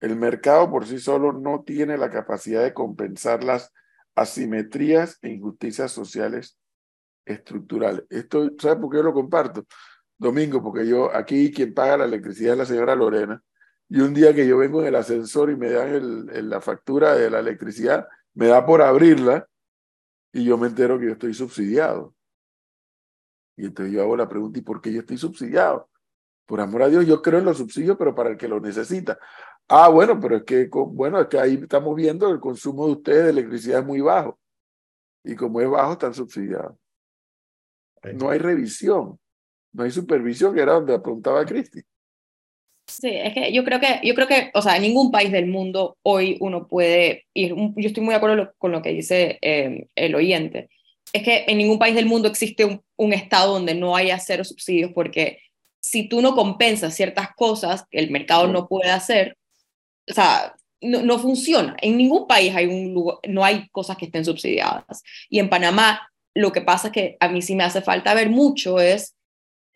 El 0.00 0.16
mercado 0.16 0.70
por 0.70 0.86
sí 0.86 0.98
solo 0.98 1.32
no 1.32 1.62
tiene 1.64 1.98
la 1.98 2.10
capacidad 2.10 2.62
de 2.62 2.74
compensar 2.74 3.42
las 3.42 3.72
asimetrías 4.14 5.18
e 5.22 5.30
injusticias 5.30 5.92
sociales 5.92 6.58
estructurales. 7.24 8.04
Esto, 8.08 8.50
¿sabe 8.58 8.80
por 8.80 8.90
qué 8.90 8.98
yo 8.98 9.02
lo 9.02 9.12
comparto? 9.12 9.66
Domingo, 10.18 10.62
porque 10.62 10.86
yo 10.86 11.14
aquí 11.14 11.52
quien 11.52 11.74
paga 11.74 11.98
la 11.98 12.04
electricidad 12.06 12.52
es 12.52 12.58
la 12.58 12.66
señora 12.66 12.94
Lorena. 12.94 13.42
Y 13.88 14.00
un 14.00 14.14
día 14.14 14.34
que 14.34 14.46
yo 14.46 14.58
vengo 14.58 14.80
en 14.80 14.88
el 14.88 14.96
ascensor 14.96 15.50
y 15.50 15.56
me 15.56 15.70
dan 15.70 15.88
el, 15.88 16.50
la 16.50 16.60
factura 16.60 17.14
de 17.14 17.30
la 17.30 17.38
electricidad, 17.38 18.08
me 18.34 18.48
da 18.48 18.66
por 18.66 18.82
abrirla 18.82 19.48
y 20.32 20.44
yo 20.44 20.58
me 20.58 20.66
entero 20.66 20.98
que 20.98 21.06
yo 21.06 21.12
estoy 21.12 21.34
subsidiado. 21.34 22.14
Y 23.56 23.66
entonces 23.66 23.94
yo 23.94 24.02
hago 24.02 24.16
la 24.16 24.28
pregunta, 24.28 24.58
¿y 24.58 24.62
por 24.62 24.80
qué 24.80 24.92
yo 24.92 25.00
estoy 25.00 25.16
subsidiado? 25.16 25.88
Por 26.46 26.60
amor 26.60 26.82
a 26.82 26.88
Dios, 26.88 27.06
yo 27.06 27.22
creo 27.22 27.38
en 27.38 27.44
los 27.44 27.56
subsidios, 27.56 27.96
pero 27.96 28.14
para 28.14 28.30
el 28.30 28.36
que 28.36 28.48
lo 28.48 28.60
necesita. 28.60 29.18
Ah, 29.68 29.88
bueno, 29.88 30.20
pero 30.20 30.36
es 30.36 30.44
que, 30.44 30.68
bueno, 30.70 31.20
es 31.20 31.28
que 31.28 31.38
ahí 31.38 31.54
estamos 31.54 31.94
viendo 31.96 32.30
el 32.30 32.38
consumo 32.38 32.86
de 32.86 32.92
ustedes 32.92 33.24
de 33.24 33.30
electricidad 33.30 33.80
es 33.80 33.86
muy 33.86 34.00
bajo. 34.00 34.38
Y 35.24 35.34
como 35.34 35.60
es 35.60 35.68
bajo, 35.68 35.92
están 35.92 36.14
subsidiados. 36.14 36.76
No 38.14 38.30
hay 38.30 38.38
revisión, 38.38 39.18
no 39.72 39.82
hay 39.82 39.90
supervisión, 39.90 40.54
que 40.54 40.60
era 40.60 40.74
donde 40.74 40.94
apuntaba 40.94 41.44
Cristi. 41.44 41.82
Sí, 42.86 43.10
es 43.12 43.34
que 43.34 43.52
yo 43.52 43.64
creo 43.64 43.80
que, 43.80 44.00
yo 44.04 44.14
creo 44.14 44.28
que, 44.28 44.50
o 44.54 44.62
sea, 44.62 44.76
en 44.76 44.82
ningún 44.82 45.10
país 45.10 45.32
del 45.32 45.46
mundo 45.46 45.98
hoy 46.02 46.36
uno 46.40 46.68
puede 46.68 47.26
ir, 47.34 47.54
yo 47.54 47.88
estoy 47.88 48.02
muy 48.02 48.12
de 48.12 48.16
acuerdo 48.16 48.52
con 48.58 48.70
lo 48.70 48.80
que 48.80 48.92
dice 48.92 49.38
eh, 49.42 49.88
el 49.96 50.14
oyente, 50.14 50.68
es 51.12 51.22
que 51.22 51.44
en 51.48 51.58
ningún 51.58 51.78
país 51.78 51.94
del 51.96 52.06
mundo 52.06 52.28
existe 52.28 52.64
un, 52.64 52.80
un 52.96 53.12
estado 53.12 53.54
donde 53.54 53.74
no 53.74 53.96
haya 53.96 54.18
cero 54.20 54.44
subsidios, 54.44 54.92
porque 54.94 55.40
si 55.80 56.08
tú 56.08 56.20
no 56.20 56.34
compensas 56.34 56.94
ciertas 56.94 57.28
cosas 57.36 57.84
que 57.90 57.98
el 57.98 58.10
mercado 58.10 58.46
no 58.48 58.68
puede 58.68 58.90
hacer, 58.90 59.36
o 60.08 60.14
sea, 60.14 60.54
no, 60.80 61.02
no, 61.02 61.18
funciona. 61.18 61.76
En 61.80 61.96
ningún 61.96 62.26
país 62.26 62.54
hay 62.54 62.66
un 62.66 62.92
lugar, 62.92 63.18
no 63.28 63.44
hay 63.44 63.68
cosas 63.70 63.96
que 63.96 64.06
estén 64.06 64.24
subsidiadas. 64.24 65.02
Y 65.28 65.38
en 65.38 65.48
Panamá 65.48 66.08
lo 66.34 66.52
que 66.52 66.60
pasa 66.60 66.88
es 66.88 66.92
que 66.92 67.16
a 67.18 67.28
mí 67.28 67.42
sí 67.42 67.56
me 67.56 67.64
hace 67.64 67.80
falta 67.80 68.14
ver 68.14 68.28
mucho 68.28 68.78
es 68.78 69.15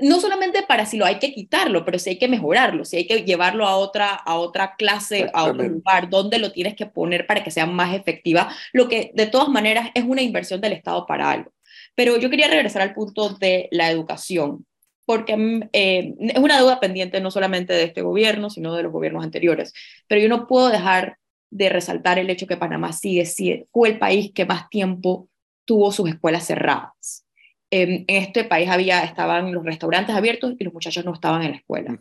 no 0.01 0.21
solamente 0.21 0.63
para 0.63 0.87
si 0.87 0.97
lo 0.97 1.05
hay 1.05 1.19
que 1.19 1.33
quitarlo, 1.33 1.85
pero 1.85 1.99
si 1.99 2.11
hay 2.11 2.19
que 2.19 2.29
mejorarlo, 2.29 2.85
si 2.85 2.97
hay 2.97 3.07
que 3.07 3.23
llevarlo 3.23 3.67
a 3.67 3.77
otra, 3.77 4.15
a 4.15 4.37
otra 4.37 4.75
clase, 4.77 5.31
a 5.33 5.45
otro 5.45 5.69
lugar, 5.69 6.09
donde 6.09 6.39
lo 6.39 6.53
tienes 6.53 6.75
que 6.75 6.87
poner 6.87 7.27
para 7.27 7.45
que 7.45 7.51
sea 7.51 7.67
más 7.67 7.95
efectiva, 7.95 8.53
lo 8.73 8.89
que 8.89 9.13
de 9.15 9.27
todas 9.27 9.49
maneras 9.49 9.91
es 9.95 10.05
una 10.05 10.23
inversión 10.23 10.61
del 10.61 10.73
Estado 10.73 11.07
para 11.07 11.31
algo. 11.31 11.53
Pero 11.95 12.17
yo 12.17 12.31
quería 12.31 12.49
regresar 12.49 12.83
al 12.83 12.95
punto 12.95 13.31
de 13.31 13.69
la 13.71 13.91
educación, 13.91 14.67
porque 15.05 15.37
mm, 15.37 15.69
eh, 15.73 16.15
es 16.19 16.39
una 16.39 16.57
deuda 16.57 16.81
pendiente 16.81 17.21
no 17.21 17.31
solamente 17.31 17.73
de 17.73 17.85
este 17.85 18.03
gobierno, 18.03 18.51
sino 18.51 18.75
de 18.75 18.83
los 18.83 18.93
gobiernos 18.93 19.25
anteriores. 19.25 19.73
Pero 20.07 20.21
yo 20.21 20.29
no 20.29 20.47
puedo 20.47 20.69
dejar 20.69 21.19
de 21.51 21.69
resaltar 21.69 22.19
el 22.19 22.31
hecho 22.31 22.47
que 22.47 22.57
Panamá 22.57 22.93
sigue, 22.93 23.27
sigue 23.27 23.67
fue 23.73 23.89
el 23.91 23.99
país 23.99 24.33
que 24.33 24.47
más 24.47 24.69
tiempo 24.71 25.29
tuvo 25.65 25.93
sus 25.93 26.09
escuelas 26.09 26.47
cerradas. 26.47 27.27
En 27.71 28.05
este 28.09 28.45
país 28.45 28.69
había, 28.69 29.05
estaban 29.05 29.53
los 29.53 29.65
restaurantes 29.65 30.15
abiertos 30.15 30.55
y 30.59 30.65
los 30.65 30.73
muchachos 30.73 31.05
no 31.05 31.15
estaban 31.15 31.43
en 31.43 31.53
la 31.53 31.57
escuela. 31.59 31.93
Mm. 31.93 31.99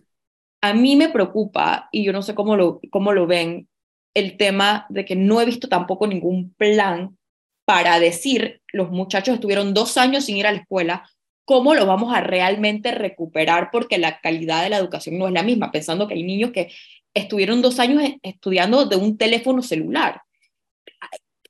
a 0.62 0.74
mí 0.74 0.96
me 0.96 1.10
preocupa, 1.10 1.88
y 1.92 2.04
yo 2.04 2.12
no 2.12 2.22
sé 2.22 2.36
cómo 2.36 2.58
lo, 2.58 2.82
cómo 2.92 3.14
lo 3.14 3.28
ven, 3.28 3.70
el 4.14 4.38
tema 4.38 4.86
de 4.90 5.06
que 5.06 5.16
no 5.16 5.40
he 5.40 5.46
visto 5.46 5.70
tampoco 5.70 6.08
ningún 6.08 6.54
plan 6.56 7.18
para 7.66 8.00
decir, 8.00 8.62
los 8.74 8.90
muchachos 8.90 9.36
estuvieron 9.36 9.74
dos 9.74 9.98
años 9.98 10.26
sin 10.26 10.38
ir 10.38 10.48
a 10.48 10.52
la 10.52 10.60
escuela, 10.60 11.08
¿cómo 11.46 11.76
lo 11.76 11.86
vamos 11.86 12.14
a 12.14 12.22
realmente 12.22 12.92
recuperar? 12.92 13.70
Porque 13.72 13.98
la 13.98 14.20
calidad 14.20 14.64
de 14.64 14.70
la 14.70 14.78
educación 14.78 15.18
no 15.18 15.28
es 15.28 15.34
la 15.34 15.44
misma, 15.44 15.72
pensando 15.72 16.08
que 16.08 16.16
hay 16.16 16.24
niños 16.24 16.52
que 16.52 16.72
estuvieron 17.14 17.62
dos 17.62 17.80
años 17.80 18.04
estudiando 18.24 18.86
de 18.86 18.96
un 18.96 19.18
teléfono 19.18 19.62
celular. 19.62 20.22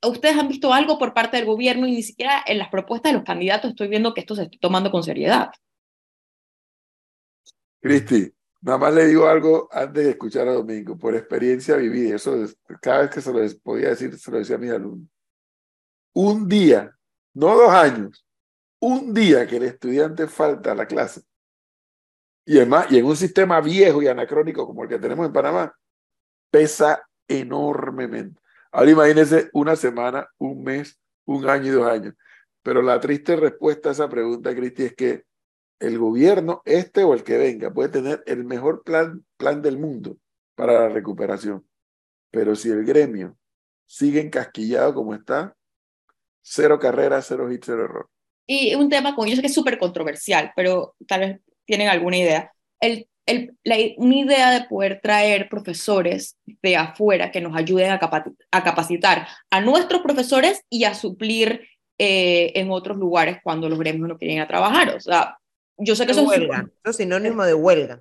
¿Ustedes 0.02 0.36
han 0.36 0.48
visto 0.48 0.72
algo 0.72 0.98
por 0.98 1.12
parte 1.12 1.36
del 1.36 1.46
gobierno 1.46 1.86
y 1.86 1.92
ni 1.92 2.02
siquiera 2.02 2.42
en 2.46 2.58
las 2.58 2.68
propuestas 2.68 3.12
de 3.12 3.18
los 3.18 3.26
candidatos 3.26 3.70
estoy 3.70 3.88
viendo 3.88 4.14
que 4.14 4.20
esto 4.20 4.34
se 4.34 4.44
está 4.44 4.56
tomando 4.60 4.90
con 4.90 5.02
seriedad? 5.02 5.50
Cristi, 7.80 8.32
nada 8.62 8.78
más 8.78 8.94
le 8.94 9.06
digo 9.06 9.26
algo 9.26 9.68
antes 9.70 10.04
de 10.04 10.10
escuchar 10.10 10.48
a 10.48 10.54
Domingo, 10.54 10.96
por 10.96 11.14
experiencia 11.14 11.76
vivida, 11.76 12.16
eso 12.16 12.46
cada 12.80 13.02
vez 13.02 13.10
que 13.10 13.20
se 13.20 13.32
lo 13.32 13.60
podía 13.62 13.90
decir, 13.90 14.18
se 14.18 14.30
lo 14.30 14.38
decía 14.38 14.56
a 14.56 14.58
mis 14.58 14.70
alumnos. 14.70 15.08
Un 16.14 16.48
día, 16.48 16.94
no 17.34 17.54
dos 17.54 17.70
años, 17.70 18.26
un 18.80 19.12
día 19.12 19.46
que 19.46 19.56
el 19.56 19.64
estudiante 19.64 20.26
falta 20.26 20.72
a 20.72 20.74
la 20.74 20.86
clase, 20.86 21.22
y 22.44 22.56
además, 22.56 22.90
y 22.90 22.98
en 22.98 23.04
un 23.04 23.16
sistema 23.16 23.60
viejo 23.60 24.02
y 24.02 24.08
anacrónico 24.08 24.66
como 24.66 24.82
el 24.82 24.88
que 24.88 24.98
tenemos 24.98 25.26
en 25.26 25.32
Panamá, 25.32 25.72
pesa 26.50 27.06
enormemente. 27.28 28.40
Ahora 28.72 28.90
imagínense 28.90 29.50
una 29.52 29.76
semana, 29.76 30.28
un 30.38 30.62
mes, 30.62 31.00
un 31.24 31.48
año 31.48 31.66
y 31.66 31.70
dos 31.70 31.86
años. 31.86 32.14
Pero 32.62 32.82
la 32.82 33.00
triste 33.00 33.36
respuesta 33.36 33.88
a 33.88 33.92
esa 33.92 34.08
pregunta, 34.08 34.54
Cristi, 34.54 34.84
es 34.84 34.94
que 34.94 35.24
el 35.80 35.98
gobierno, 35.98 36.62
este 36.64 37.04
o 37.04 37.14
el 37.14 37.24
que 37.24 37.38
venga, 37.38 37.72
puede 37.72 37.88
tener 37.88 38.22
el 38.26 38.44
mejor 38.44 38.82
plan, 38.84 39.24
plan 39.36 39.62
del 39.62 39.78
mundo 39.78 40.18
para 40.54 40.74
la 40.74 40.88
recuperación. 40.88 41.66
Pero 42.30 42.54
si 42.54 42.70
el 42.70 42.84
gremio 42.84 43.36
sigue 43.86 44.20
encasquillado 44.20 44.94
como 44.94 45.14
está, 45.14 45.56
cero 46.42 46.78
carrera, 46.78 47.20
cero 47.22 47.48
hit, 47.50 47.62
cero 47.64 47.84
error. 47.84 48.08
Y 48.46 48.74
un 48.74 48.88
tema 48.88 49.14
con 49.14 49.28
sé 49.28 49.40
que 49.40 49.46
es 49.46 49.54
súper 49.54 49.78
controversial, 49.78 50.52
pero 50.54 50.94
tal 51.06 51.20
vez 51.20 51.40
tienen 51.64 51.88
alguna 51.88 52.18
idea. 52.18 52.52
El, 52.80 53.08
el, 53.30 53.56
la, 53.64 53.76
una 53.96 54.16
idea 54.16 54.50
de 54.50 54.66
poder 54.66 55.00
traer 55.02 55.48
profesores 55.48 56.36
de 56.62 56.76
afuera 56.76 57.30
que 57.30 57.40
nos 57.40 57.56
ayuden 57.56 57.90
a, 57.90 58.00
a 58.50 58.64
capacitar 58.64 59.26
a 59.50 59.60
nuestros 59.60 60.02
profesores 60.02 60.62
y 60.68 60.84
a 60.84 60.94
suplir 60.94 61.68
eh, 62.02 62.58
en 62.58 62.70
otros 62.70 62.96
lugares 62.96 63.38
cuando 63.42 63.68
los 63.68 63.78
gremios 63.78 64.08
no 64.08 64.16
quieren 64.16 64.38
ir 64.38 64.42
a 64.42 64.48
trabajar. 64.48 64.96
O 64.96 65.00
sea, 65.00 65.38
yo 65.76 65.94
sé 65.94 66.06
que 66.06 66.12
eso 66.12 66.22
huelga, 66.22 66.66
es 66.82 66.96
sinónimo 66.96 67.44
de 67.44 67.52
huelga. 67.52 68.00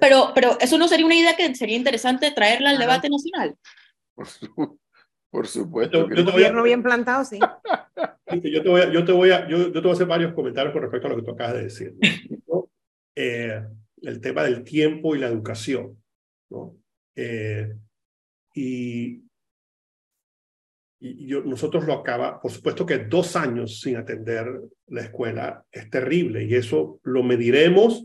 Pero, 0.00 0.30
pero 0.34 0.56
eso 0.60 0.78
no 0.78 0.86
sería 0.86 1.06
una 1.06 1.16
idea 1.16 1.36
que 1.36 1.52
sería 1.54 1.76
interesante 1.76 2.30
traerla 2.30 2.70
al 2.70 2.78
debate 2.78 3.08
nacional. 3.08 3.56
Por, 5.30 5.46
supuesto. 5.46 6.08
Yo, 6.08 6.14
te 6.14 6.30
gobierno 6.30 6.62
bien 6.62 6.82
plantado, 6.82 7.24
sí. 7.24 7.38
Yo 8.44 8.62
te, 8.62 8.68
voy 8.68 8.80
a, 8.82 8.92
yo, 8.92 9.04
te 9.04 9.10
voy 9.10 9.32
a, 9.32 9.48
yo, 9.48 9.58
yo, 9.58 9.72
te 9.72 9.80
voy 9.80 9.90
a 9.90 9.94
hacer 9.94 10.06
varios 10.06 10.32
comentarios 10.34 10.72
con 10.72 10.82
respecto 10.82 11.08
a 11.08 11.10
lo 11.10 11.16
que 11.16 11.22
tú 11.22 11.32
acabas 11.32 11.54
de 11.54 11.62
decir. 11.64 11.96
Eh, 13.16 13.60
el 14.02 14.20
tema 14.20 14.44
del 14.44 14.64
tiempo 14.64 15.14
y 15.14 15.18
la 15.18 15.28
educación. 15.28 16.02
¿no? 16.50 16.76
Eh, 17.14 17.74
y 18.54 19.22
nosotros 21.00 21.86
lo 21.86 21.94
acaba, 21.94 22.40
por 22.40 22.50
supuesto 22.50 22.84
que 22.84 22.98
dos 22.98 23.34
años 23.34 23.80
sin 23.80 23.96
atender 23.96 24.46
la 24.88 25.02
escuela 25.02 25.64
es 25.72 25.88
terrible 25.88 26.44
y 26.44 26.54
eso 26.54 27.00
lo 27.04 27.22
mediremos 27.22 28.04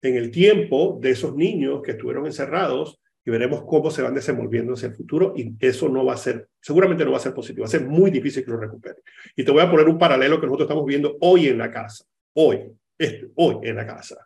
en 0.00 0.16
el 0.16 0.30
tiempo 0.30 0.98
de 1.00 1.10
esos 1.10 1.36
niños 1.36 1.82
que 1.82 1.92
estuvieron 1.92 2.24
encerrados 2.24 3.00
y 3.24 3.30
veremos 3.30 3.64
cómo 3.66 3.90
se 3.90 4.02
van 4.02 4.14
desenvolviendo 4.14 4.72
hacia 4.72 4.88
el 4.88 4.94
futuro 4.94 5.34
y 5.36 5.54
eso 5.60 5.88
no 5.88 6.04
va 6.04 6.14
a 6.14 6.16
ser, 6.16 6.48
seguramente 6.60 7.04
no 7.04 7.12
va 7.12 7.18
a 7.18 7.20
ser 7.20 7.34
positivo, 7.34 7.62
va 7.62 7.68
a 7.68 7.70
ser 7.70 7.86
muy 7.86 8.10
difícil 8.10 8.44
que 8.44 8.50
lo 8.50 8.56
recupere. 8.56 8.96
Y 9.36 9.44
te 9.44 9.52
voy 9.52 9.62
a 9.62 9.70
poner 9.70 9.86
un 9.86 9.98
paralelo 9.98 10.40
que 10.40 10.46
nosotros 10.46 10.66
estamos 10.66 10.86
viendo 10.86 11.16
hoy 11.20 11.48
en 11.48 11.58
la 11.58 11.70
casa, 11.70 12.04
hoy, 12.34 12.72
este, 12.98 13.30
hoy 13.36 13.58
en 13.62 13.76
la 13.76 13.86
casa. 13.86 14.16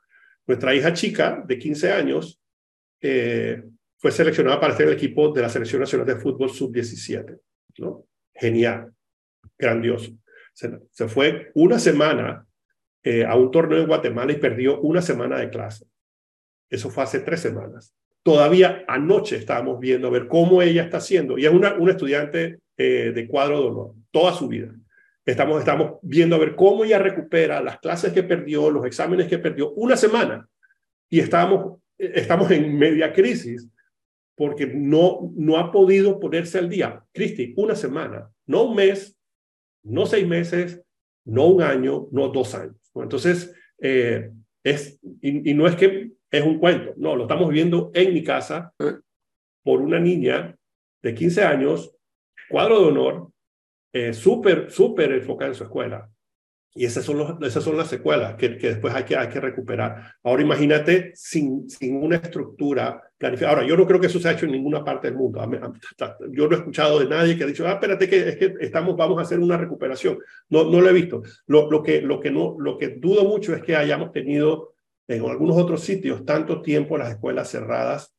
Nuestra 0.47 0.75
hija 0.75 0.93
chica 0.93 1.43
de 1.47 1.59
15 1.59 1.93
años 1.93 2.41
eh, 3.01 3.63
fue 3.99 4.13
seleccionada 4.13 4.61
para 4.61 4.77
ser 4.77 4.89
el 4.89 4.95
equipo 4.95 5.33
de 5.33 5.43
la 5.43 5.49
Selección 5.49 5.81
Nacional 5.81 6.07
de 6.07 6.17
Fútbol 6.17 6.51
Sub-17. 6.51 7.39
¿no? 7.79 8.07
Genial, 8.35 8.93
grandioso. 9.59 10.13
Se, 10.53 11.09
fue 11.09 11.51
una 11.55 11.79
semana 11.79 12.47
eh, 13.03 13.25
a 13.25 13.37
un 13.37 13.51
torneo 13.51 13.81
en 13.81 13.87
Guatemala 13.87 14.33
y 14.33 14.37
perdió 14.37 14.81
una 14.81 15.03
semana 15.03 15.39
de 15.39 15.51
clase. 15.51 15.87
Eso 16.71 16.91
fue 16.91 17.05
hace 17.05 17.21
tres 17.21 17.41
semanas. 17.41 17.95
Todavía 18.23 18.85
anoche 18.89 19.37
estábamos 19.37 19.79
viendo 19.79 20.09
a 20.09 20.11
ver 20.11 20.27
cómo 20.27 20.63
ella 20.63 20.85
está 20.85 20.97
haciendo. 20.97 21.39
Y 21.39 21.47
es 21.47 21.53
una, 21.53 21.75
una 21.75 21.93
estudiante 21.93 22.61
eh, 22.77 23.13
de 23.15 23.27
cuadro 23.29 23.61
de 23.61 23.67
honor, 23.69 23.95
toda 24.11 24.33
su 24.33 24.49
vida. 24.49 24.75
Estamos, 25.27 25.59
estamos 25.59 25.99
viendo 26.03 26.37
a 26.37 26.39
ver 26.39 26.55
cómo 26.55 26.85
ella 26.85 27.01
recupera 27.01 27.61
las 27.61 27.81
clases 27.81 28.13
que 28.13 28.23
perdió, 28.23 28.71
los 28.71 28.87
exámenes 28.87 29.27
que 29.27 29.39
perdió, 29.39 29.73
una 29.73 29.97
semana. 29.97 30.49
Y 31.11 31.19
estamos, 31.19 31.81
estamos 31.99 32.49
en 32.53 32.79
media 32.79 33.13
crisis 33.13 33.69
porque 34.37 34.67
no, 34.67 35.33
no 35.35 35.57
ha 35.59 35.73
podido 35.73 36.21
ponerse 36.21 36.59
al 36.59 36.69
día. 36.69 37.03
Cristi, 37.13 37.55
una 37.57 37.75
semana, 37.75 38.31
no 38.47 38.65
un 38.65 38.77
mes, 38.77 39.19
no 39.83 40.07
seis 40.07 40.27
meses, 40.29 40.81
no 41.25 41.47
un 41.47 41.63
año, 41.63 42.07
no 42.13 42.29
dos 42.29 42.55
años. 42.55 42.77
Entonces, 42.95 43.53
eh, 43.81 44.31
es, 44.63 45.01
y, 45.23 45.55
no 45.55 45.67
es 45.67 45.75
que 45.75 46.13
es 46.31 46.43
un 46.43 46.59
cuento, 46.59 46.93
no, 46.97 47.17
lo 47.17 47.23
estamos 47.23 47.51
viendo 47.51 47.91
en 47.95 48.15
mi 48.15 48.23
casa 48.23 48.73
por 49.65 49.81
una 49.81 49.99
niña 49.99 50.57
de 51.03 51.15
15 51.15 51.45
años, 51.45 51.97
cuadro 52.49 52.81
de 52.81 52.87
honor, 52.87 53.31
eh, 53.99 54.13
súper, 54.13 54.71
súper 54.71 55.11
enfocada 55.13 55.51
en 55.51 55.55
su 55.55 55.65
escuela. 55.65 56.11
Y 56.75 56.85
esas 56.85 57.03
son, 57.03 57.17
los, 57.17 57.41
esas 57.41 57.65
son 57.65 57.79
las 57.79 57.89
secuelas 57.89 58.35
que, 58.35 58.59
que 58.59 58.69
después 58.69 58.95
hay 58.95 59.05
que, 59.05 59.17
hay 59.17 59.29
que 59.31 59.41
recuperar. 59.41 60.13
Ahora 60.23 60.43
imagínate 60.43 61.13
sin, 61.15 61.71
sin 61.71 61.97
una 61.97 62.17
estructura 62.17 63.03
planificada. 63.17 63.55
Ahora, 63.55 63.67
yo 63.67 63.75
no 63.75 63.87
creo 63.87 63.99
que 63.99 64.09
eso 64.09 64.21
se 64.21 64.29
ha 64.29 64.33
hecho 64.33 64.45
en 64.45 64.53
ninguna 64.53 64.85
parte 64.85 65.09
del 65.09 65.17
mundo. 65.17 65.41
Yo 66.31 66.47
no 66.47 66.55
he 66.55 66.59
escuchado 66.59 66.99
de 66.99 67.07
nadie 67.07 67.39
que 67.39 67.45
ha 67.45 67.47
dicho, 67.47 67.67
ah, 67.67 67.73
espérate, 67.73 68.07
que, 68.07 68.29
es 68.29 68.37
que 68.37 68.55
estamos, 68.61 68.95
vamos 68.95 69.19
a 69.19 69.23
hacer 69.23 69.39
una 69.39 69.57
recuperación. 69.57 70.19
No, 70.51 70.71
no 70.71 70.83
lo 70.83 70.91
he 70.91 70.93
visto. 70.93 71.23
Lo, 71.47 71.71
lo, 71.71 71.83
que, 71.83 72.03
lo, 72.03 72.21
que 72.21 72.31
no, 72.31 72.55
lo 72.59 72.77
que 72.77 72.89
dudo 72.89 73.25
mucho 73.25 73.55
es 73.55 73.63
que 73.63 73.77
hayamos 73.77 74.13
tenido 74.13 74.75
en 75.09 75.25
algunos 75.25 75.57
otros 75.57 75.81
sitios 75.81 76.27
tanto 76.27 76.61
tiempo 76.61 76.99
las 76.99 77.13
escuelas 77.13 77.49
cerradas 77.49 78.15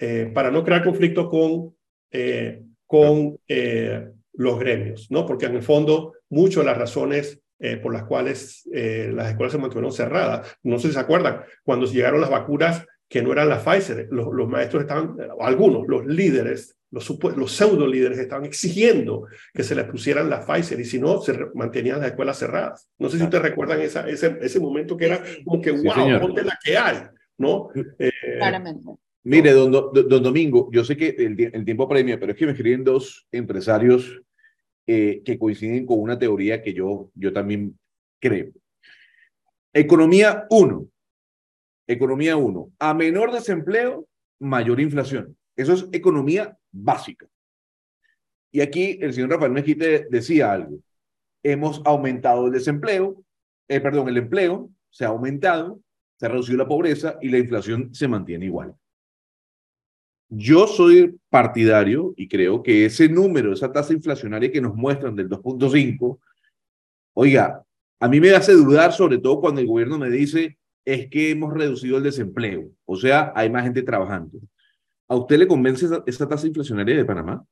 eh, 0.00 0.28
para 0.34 0.50
no 0.50 0.64
crear 0.64 0.82
conflicto 0.82 1.28
con, 1.28 1.76
eh, 2.10 2.64
con 2.84 3.38
eh, 3.46 4.10
los 4.40 4.58
gremios, 4.58 5.10
¿no? 5.10 5.26
Porque 5.26 5.44
en 5.44 5.56
el 5.56 5.62
fondo, 5.62 6.14
muchas 6.30 6.64
de 6.64 6.70
las 6.70 6.78
razones 6.78 7.42
eh, 7.58 7.76
por 7.76 7.92
las 7.92 8.04
cuales 8.04 8.66
eh, 8.72 9.12
las 9.14 9.28
escuelas 9.28 9.52
se 9.52 9.58
mantuvieron 9.58 9.92
cerradas. 9.92 10.56
No 10.62 10.78
sé 10.78 10.88
si 10.88 10.94
se 10.94 11.00
acuerdan, 11.00 11.42
cuando 11.62 11.84
llegaron 11.84 12.22
las 12.22 12.30
vacunas 12.30 12.86
que 13.06 13.20
no 13.20 13.32
eran 13.32 13.50
las 13.50 13.62
Pfizer, 13.62 14.08
los, 14.10 14.48
maestros 14.48 14.84
estaban, 14.84 15.14
algunos, 15.40 15.86
los 15.86 16.06
líderes, 16.06 16.74
los, 16.90 17.06
los 17.36 17.52
pseudo 17.52 17.86
líderes 17.86 18.18
estaban 18.18 18.46
exigiendo 18.46 19.26
que 19.52 19.62
se 19.62 19.74
les 19.74 19.84
pusieran 19.84 20.30
las 20.30 20.46
Pfizer 20.46 20.80
y 20.80 20.86
si 20.86 20.98
no, 20.98 21.20
se 21.20 21.38
mantenían 21.54 22.00
las 22.00 22.08
escuelas 22.08 22.38
cerradas. 22.38 22.88
No 22.98 23.10
sé 23.10 23.18
si 23.18 23.24
ustedes 23.24 23.42
recuerdan 23.44 23.82
esa, 23.82 24.08
ese, 24.08 24.38
ese 24.40 24.58
momento 24.58 24.96
que 24.96 25.04
era 25.04 25.22
como 25.44 25.60
que, 25.60 25.70
wow, 25.70 26.18
ponte 26.18 26.44
la 26.44 26.58
que 26.64 26.78
hay, 26.78 26.96
¿no? 27.36 27.68
Eh, 27.98 28.10
Claramente. 28.38 28.88
Mire, 29.22 29.52
don, 29.52 29.70
don, 29.70 30.22
Domingo, 30.22 30.70
yo 30.72 30.82
sé 30.82 30.96
que 30.96 31.10
el, 31.10 31.38
el 31.52 31.64
tiempo 31.66 31.86
premia, 31.86 32.18
pero 32.18 32.32
es 32.32 32.38
que 32.38 32.46
me 32.46 32.52
escriben 32.52 32.84
dos 32.84 33.26
empresarios 33.30 34.22
eh, 34.92 35.22
que 35.24 35.38
coinciden 35.38 35.86
con 35.86 36.00
una 36.00 36.18
teoría 36.18 36.60
que 36.60 36.74
yo, 36.74 37.12
yo 37.14 37.32
también 37.32 37.78
creo. 38.20 38.50
Economía 39.72 40.48
1. 40.50 40.88
Economía 41.86 42.36
1. 42.36 42.72
A 42.80 42.92
menor 42.92 43.30
desempleo, 43.30 44.08
mayor 44.40 44.80
inflación. 44.80 45.36
Eso 45.54 45.74
es 45.74 45.86
economía 45.92 46.58
básica. 46.72 47.28
Y 48.50 48.62
aquí 48.62 48.98
el 49.00 49.14
señor 49.14 49.30
Rafael 49.30 49.52
Mejite 49.52 50.08
decía 50.10 50.50
algo. 50.50 50.80
Hemos 51.44 51.80
aumentado 51.84 52.46
el 52.46 52.52
desempleo, 52.52 53.22
eh, 53.68 53.80
perdón, 53.80 54.08
el 54.08 54.16
empleo 54.16 54.70
se 54.90 55.04
ha 55.04 55.08
aumentado, 55.08 55.80
se 56.18 56.26
ha 56.26 56.30
reducido 56.30 56.58
la 56.58 56.66
pobreza 56.66 57.16
y 57.22 57.28
la 57.28 57.38
inflación 57.38 57.94
se 57.94 58.08
mantiene 58.08 58.46
igual. 58.46 58.74
Yo 60.30 60.68
soy 60.68 61.18
partidario 61.28 62.14
y 62.16 62.28
creo 62.28 62.62
que 62.62 62.86
ese 62.86 63.08
número, 63.08 63.52
esa 63.52 63.72
tasa 63.72 63.92
inflacionaria 63.92 64.52
que 64.52 64.60
nos 64.60 64.76
muestran 64.76 65.16
del 65.16 65.28
2.5, 65.28 66.20
oiga, 67.14 67.64
a 67.98 68.08
mí 68.08 68.20
me 68.20 68.30
hace 68.30 68.52
dudar, 68.52 68.92
sobre 68.92 69.18
todo 69.18 69.40
cuando 69.40 69.60
el 69.60 69.66
gobierno 69.66 69.98
me 69.98 70.08
dice, 70.08 70.56
es 70.84 71.10
que 71.10 71.30
hemos 71.30 71.52
reducido 71.52 71.98
el 71.98 72.04
desempleo, 72.04 72.70
o 72.84 72.96
sea, 72.96 73.32
hay 73.34 73.50
más 73.50 73.64
gente 73.64 73.82
trabajando. 73.82 74.38
¿A 75.08 75.16
usted 75.16 75.38
le 75.38 75.48
convence 75.48 75.86
esa, 76.06 76.28
tasa 76.28 76.46
inflacionaria 76.46 76.96
de 76.96 77.04
Panamá? 77.04 77.44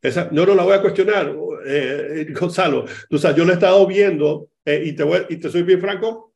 Esa, 0.00 0.30
no, 0.32 0.46
no 0.46 0.54
la 0.54 0.62
voy 0.64 0.72
a 0.72 0.80
cuestionar, 0.80 1.36
eh, 1.66 2.32
Gonzalo. 2.40 2.86
O 3.10 3.18
sea, 3.18 3.34
yo 3.34 3.44
lo 3.44 3.50
he 3.50 3.54
estado 3.54 3.86
viendo 3.86 4.48
eh, 4.64 4.82
y, 4.86 4.94
te 4.94 5.04
voy, 5.04 5.26
y 5.28 5.36
te 5.36 5.50
soy 5.50 5.62
bien 5.62 5.80
franco, 5.82 6.31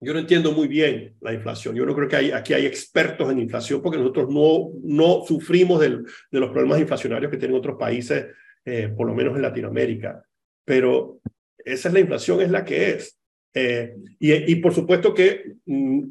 yo 0.00 0.12
no 0.12 0.20
entiendo 0.20 0.52
muy 0.52 0.68
bien 0.68 1.14
la 1.20 1.32
inflación. 1.32 1.74
Yo 1.74 1.86
no 1.86 1.94
creo 1.94 2.08
que 2.08 2.16
hay, 2.16 2.30
aquí 2.30 2.52
hay 2.52 2.66
expertos 2.66 3.30
en 3.30 3.38
inflación 3.38 3.80
porque 3.80 3.98
nosotros 3.98 4.28
no, 4.28 4.70
no 4.82 5.24
sufrimos 5.26 5.80
del, 5.80 6.04
de 6.30 6.40
los 6.40 6.50
problemas 6.50 6.80
inflacionarios 6.80 7.30
que 7.30 7.38
tienen 7.38 7.56
otros 7.56 7.76
países, 7.78 8.26
eh, 8.64 8.92
por 8.94 9.06
lo 9.06 9.14
menos 9.14 9.34
en 9.36 9.42
Latinoamérica. 9.42 10.22
Pero 10.64 11.20
esa 11.58 11.88
es 11.88 11.94
la 11.94 12.00
inflación, 12.00 12.40
es 12.42 12.50
la 12.50 12.64
que 12.64 12.90
es. 12.90 13.18
Eh, 13.54 13.94
y, 14.18 14.52
y, 14.52 14.56
por 14.56 14.74
supuesto 14.74 15.14
que, 15.14 15.54
mm, 15.64 16.02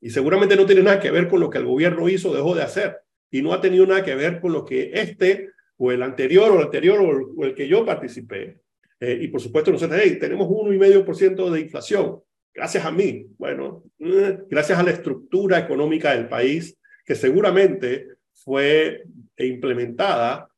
y 0.00 0.10
seguramente 0.10 0.54
no 0.54 0.66
tiene 0.66 0.82
nada 0.84 1.00
que 1.00 1.10
ver 1.10 1.26
con 1.26 1.40
lo 1.40 1.50
que 1.50 1.58
el 1.58 1.66
gobierno 1.66 2.08
hizo 2.08 2.32
dejó 2.32 2.54
de 2.54 2.62
hacer, 2.62 2.98
y 3.28 3.42
no 3.42 3.52
ha 3.52 3.60
tenido 3.60 3.86
nada 3.86 4.04
que 4.04 4.14
ver 4.14 4.40
con 4.40 4.52
lo 4.52 4.64
que 4.64 4.92
este 4.94 5.50
o 5.78 5.90
el 5.90 6.02
anterior 6.02 6.52
o 6.52 6.56
el 6.58 6.64
anterior 6.64 7.00
o 7.00 7.10
el, 7.10 7.24
o 7.36 7.44
el 7.44 7.54
que 7.54 7.66
yo 7.66 7.84
participé. 7.84 8.60
Eh, 9.00 9.18
y 9.22 9.28
por 9.28 9.40
supuesto 9.40 9.72
nosotros, 9.72 10.00
hey, 10.02 10.18
tenemos 10.20 10.46
un 10.48 10.72
y 10.72 10.78
medio 10.78 11.04
por 11.04 11.16
ciento 11.16 11.50
de 11.50 11.60
inflación 11.60 12.20
gracias 12.54 12.84
a 12.84 12.90
mí, 12.90 13.26
bueno, 13.38 13.84
eh, 13.98 14.40
gracias 14.48 14.78
a 14.78 14.82
la 14.82 14.90
estructura 14.90 15.58
económica 15.58 16.14
del 16.14 16.28
país, 16.28 16.76
que 17.04 17.14
seguramente 17.14 18.08
fue 18.32 19.04
implementada 19.36 20.48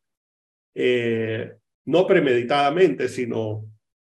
eh, 0.74 1.54
no 1.86 2.06
premeditadamente, 2.06 3.08
sino 3.08 3.66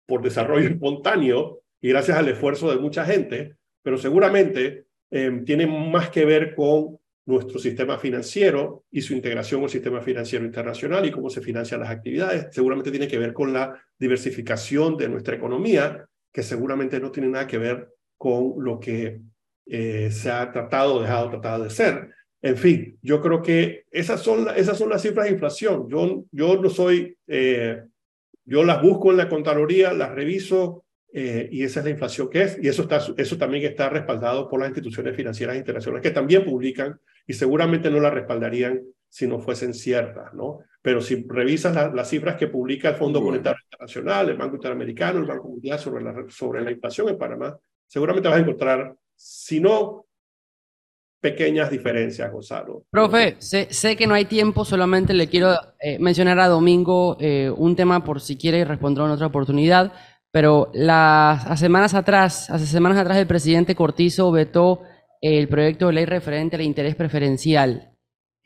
por 0.05 0.21
desarrollo 0.21 0.67
espontáneo 0.69 1.61
y 1.81 1.89
gracias 1.89 2.17
al 2.17 2.27
esfuerzo 2.27 2.69
de 2.69 2.77
mucha 2.77 3.05
gente, 3.05 3.55
pero 3.81 3.97
seguramente 3.97 4.85
eh, 5.11 5.41
tiene 5.45 5.67
más 5.67 6.09
que 6.09 6.25
ver 6.25 6.55
con 6.55 6.99
nuestro 7.25 7.59
sistema 7.59 7.97
financiero 7.97 8.85
y 8.89 9.01
su 9.01 9.13
integración 9.13 9.61
al 9.61 9.69
sistema 9.69 10.01
financiero 10.01 10.45
internacional 10.45 11.05
y 11.05 11.11
cómo 11.11 11.29
se 11.29 11.41
financian 11.41 11.81
las 11.81 11.89
actividades. 11.89 12.47
Seguramente 12.51 12.89
tiene 12.89 13.07
que 13.07 13.17
ver 13.17 13.33
con 13.33 13.51
la 13.51 13.81
diversificación 13.99 14.95
de 14.95 15.09
nuestra 15.09 15.35
economía 15.35 16.07
que 16.37 16.43
seguramente 16.43 16.99
no 16.99 17.09
tiene 17.09 17.29
nada 17.29 17.47
que 17.47 17.57
ver 17.57 17.89
con 18.15 18.53
lo 18.59 18.79
que 18.79 19.21
eh, 19.65 20.11
se 20.11 20.29
ha 20.29 20.51
tratado 20.51 21.01
dejado 21.01 21.31
tratado 21.31 21.63
de 21.63 21.71
ser. 21.71 22.11
En 22.43 22.55
fin, 22.55 22.95
yo 23.01 23.19
creo 23.23 23.41
que 23.41 23.85
esas 23.89 24.21
son, 24.21 24.45
esas 24.55 24.77
son 24.77 24.89
las 24.89 25.01
cifras 25.01 25.25
de 25.25 25.31
inflación. 25.31 25.89
Yo, 25.89 26.25
yo 26.31 26.61
no 26.61 26.69
soy, 26.69 27.17
eh, 27.25 27.81
yo 28.45 28.63
las 28.63 28.83
busco 28.83 29.09
en 29.09 29.17
la 29.17 29.27
Contraloría, 29.27 29.93
las 29.93 30.11
reviso 30.11 30.85
eh, 31.11 31.49
y 31.51 31.63
esa 31.63 31.79
es 31.79 31.85
la 31.85 31.89
inflación 31.89 32.29
que 32.29 32.43
es. 32.43 32.59
Y 32.61 32.67
eso, 32.67 32.83
está, 32.83 33.01
eso 33.17 33.37
también 33.39 33.65
está 33.65 33.89
respaldado 33.89 34.47
por 34.47 34.59
las 34.59 34.69
instituciones 34.69 35.15
financieras 35.15 35.57
internacionales 35.57 36.03
que 36.03 36.13
también 36.13 36.45
publican 36.45 36.99
y 37.25 37.33
seguramente 37.33 37.89
no 37.89 37.99
la 37.99 38.11
respaldarían 38.11 38.83
si 39.09 39.27
no 39.27 39.39
fuesen 39.39 39.73
ciertas, 39.73 40.33
¿no? 40.33 40.59
Pero 40.81 41.01
si 41.01 41.25
revisas 41.27 41.93
las 41.93 42.09
cifras 42.09 42.35
que 42.35 42.47
publica 42.47 42.89
el 42.89 42.95
Fondo 42.95 43.21
Monetario 43.21 43.61
Internacional, 43.63 44.29
el 44.29 44.37
Banco 44.37 44.55
Interamericano, 44.55 45.19
el 45.19 45.25
Banco 45.25 45.49
Mundial 45.49 45.79
sobre 45.79 46.03
la, 46.03 46.25
sobre 46.29 46.61
la 46.61 46.71
inflación 46.71 47.09
en 47.09 47.17
Panamá, 47.17 47.57
seguramente 47.85 48.29
vas 48.29 48.37
a 48.37 48.41
encontrar, 48.41 48.95
si 49.15 49.59
no, 49.59 50.05
pequeñas 51.19 51.69
diferencias, 51.69 52.31
Gonzalo. 52.31 52.83
Profe, 52.89 53.35
sé, 53.39 53.67
sé 53.71 53.95
que 53.95 54.07
no 54.07 54.13
hay 54.13 54.25
tiempo, 54.25 54.63
solamente 54.63 55.13
le 55.13 55.27
quiero 55.27 55.55
eh, 55.79 55.97
mencionar 55.99 56.39
a 56.39 56.47
Domingo 56.47 57.17
eh, 57.19 57.51
un 57.55 57.75
tema 57.75 58.03
por 58.03 58.21
si 58.21 58.37
quiere 58.37 58.63
responder 58.65 59.05
en 59.05 59.11
otra 59.11 59.27
oportunidad, 59.27 59.91
pero 60.31 60.69
las, 60.73 61.45
hace 61.45 61.65
semanas 61.65 61.93
atrás, 61.93 62.49
hace 62.49 62.65
semanas 62.65 62.97
atrás 62.97 63.17
el 63.17 63.27
presidente 63.27 63.75
Cortizo 63.75 64.31
vetó 64.31 64.83
el 65.21 65.47
proyecto 65.47 65.87
de 65.87 65.93
ley 65.93 66.05
referente 66.05 66.55
al 66.55 66.61
interés 66.61 66.95
preferencial. 66.95 67.96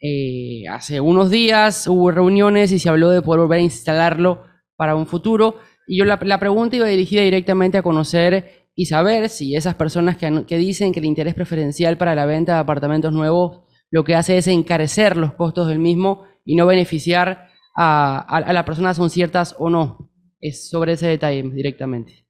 Eh, 0.04 0.64
hace 0.68 1.00
unos 1.00 1.30
días 1.30 1.88
hubo 1.88 2.10
reuniones 2.10 2.72
y 2.72 2.80
se 2.80 2.90
habló 2.90 3.12
de 3.12 3.22
poder 3.22 3.42
volver 3.42 3.60
a 3.60 3.64
instalarlo 3.64 4.44
para 4.76 4.96
un 4.96 5.06
futuro. 5.06 5.60
Y 5.88 6.00
yo 6.00 6.06
la, 6.06 6.20
la 6.24 6.40
pregunta 6.40 6.76
iba 6.76 6.88
dirigida 6.88 7.22
directamente 7.22 7.78
a 7.78 7.84
conocer 7.84 8.68
y 8.74 8.88
saber 8.88 9.30
si 9.30 9.56
esas 9.56 9.76
personas 9.76 10.18
que, 10.18 10.46
que, 10.48 10.58
dicen 10.58 10.92
que 10.92 11.00
el 11.00 11.06
interés 11.06 11.36
preferencial 11.36 11.98
para 11.98 12.16
la 12.16 12.26
venta 12.26 12.54
de 12.54 12.60
apartamentos 12.60 13.14
nuevos 13.14 13.62
lo 13.92 14.04
que 14.04 14.16
hace 14.16 14.38
es 14.38 14.48
encarecer 14.48 15.18
los 15.18 15.34
costos 15.34 15.68
del 15.68 15.80
mismo 15.80 16.26
y 16.46 16.56
no 16.56 16.66
beneficiar 16.66 17.50
a, 17.76 18.20
a, 18.20 18.38
a 18.38 18.54
las 18.54 18.64
personas 18.64 18.98
son 18.98 19.10
ciertas 19.10 19.56
o 19.60 19.70
no. 19.70 20.10
Es 20.40 20.70
sobre 20.70 20.94
ese 20.94 21.08
detalle 21.08 21.44
directamente. 21.44 22.26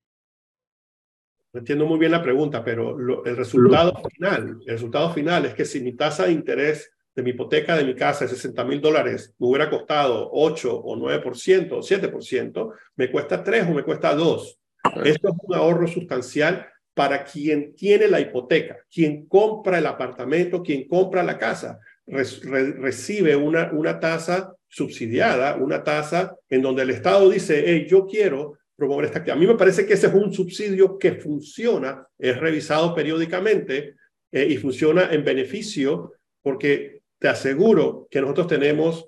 No 1.53 1.59
entiendo 1.59 1.85
muy 1.85 1.99
bien 1.99 2.11
la 2.11 2.23
pregunta, 2.23 2.63
pero 2.63 2.97
lo, 2.97 3.23
el 3.25 3.37
resultado 3.37 3.93
final, 4.09 4.59
el 4.65 4.73
resultado 4.73 5.13
final 5.13 5.45
es 5.45 5.53
que 5.53 5.65
si 5.65 5.81
mi 5.81 5.95
tasa 5.95 6.25
de 6.25 6.31
interés 6.33 6.91
de 7.15 7.23
mi 7.23 7.31
hipoteca 7.31 7.75
de 7.75 7.83
mi 7.83 7.95
casa 7.95 8.25
de 8.25 8.31
60 8.31 8.63
mil 8.63 8.79
dólares 8.79 9.33
me 9.37 9.47
hubiera 9.47 9.69
costado 9.69 10.29
8 10.31 10.75
o 10.75 10.95
9% 10.95 11.71
o 11.73 11.79
7%, 11.79 12.73
me 12.95 13.11
cuesta 13.11 13.43
3 13.43 13.67
o 13.67 13.71
me 13.71 13.83
cuesta 13.83 14.15
2. 14.15 14.59
Esto 15.03 15.29
es 15.29 15.35
un 15.43 15.55
ahorro 15.55 15.87
sustancial 15.87 16.67
para 16.93 17.23
quien 17.23 17.75
tiene 17.75 18.07
la 18.07 18.19
hipoteca, 18.19 18.77
quien 18.93 19.25
compra 19.27 19.77
el 19.77 19.85
apartamento, 19.85 20.61
quien 20.61 20.87
compra 20.87 21.23
la 21.23 21.37
casa, 21.37 21.79
re, 22.07 22.23
re, 22.43 22.71
recibe 22.73 23.35
una, 23.35 23.71
una 23.71 23.99
tasa 23.99 24.53
subsidiada, 24.67 25.55
una 25.55 25.83
tasa 25.83 26.35
en 26.49 26.61
donde 26.61 26.83
el 26.83 26.89
Estado 26.89 27.29
dice, 27.29 27.63
hey, 27.65 27.85
yo 27.89 28.05
quiero 28.05 28.57
promover 28.75 29.05
esta 29.05 29.19
actividad. 29.19 29.37
A 29.37 29.39
mí 29.39 29.47
me 29.47 29.57
parece 29.57 29.85
que 29.85 29.93
ese 29.93 30.07
es 30.07 30.13
un 30.13 30.33
subsidio 30.33 30.97
que 30.97 31.13
funciona, 31.13 32.07
es 32.17 32.37
revisado 32.37 32.95
periódicamente 32.95 33.95
eh, 34.31 34.47
y 34.49 34.57
funciona 34.57 35.09
en 35.11 35.23
beneficio 35.23 36.13
porque 36.41 37.00
te 37.21 37.29
aseguro 37.29 38.07
que 38.09 38.19
nosotros 38.19 38.47
tenemos 38.47 39.07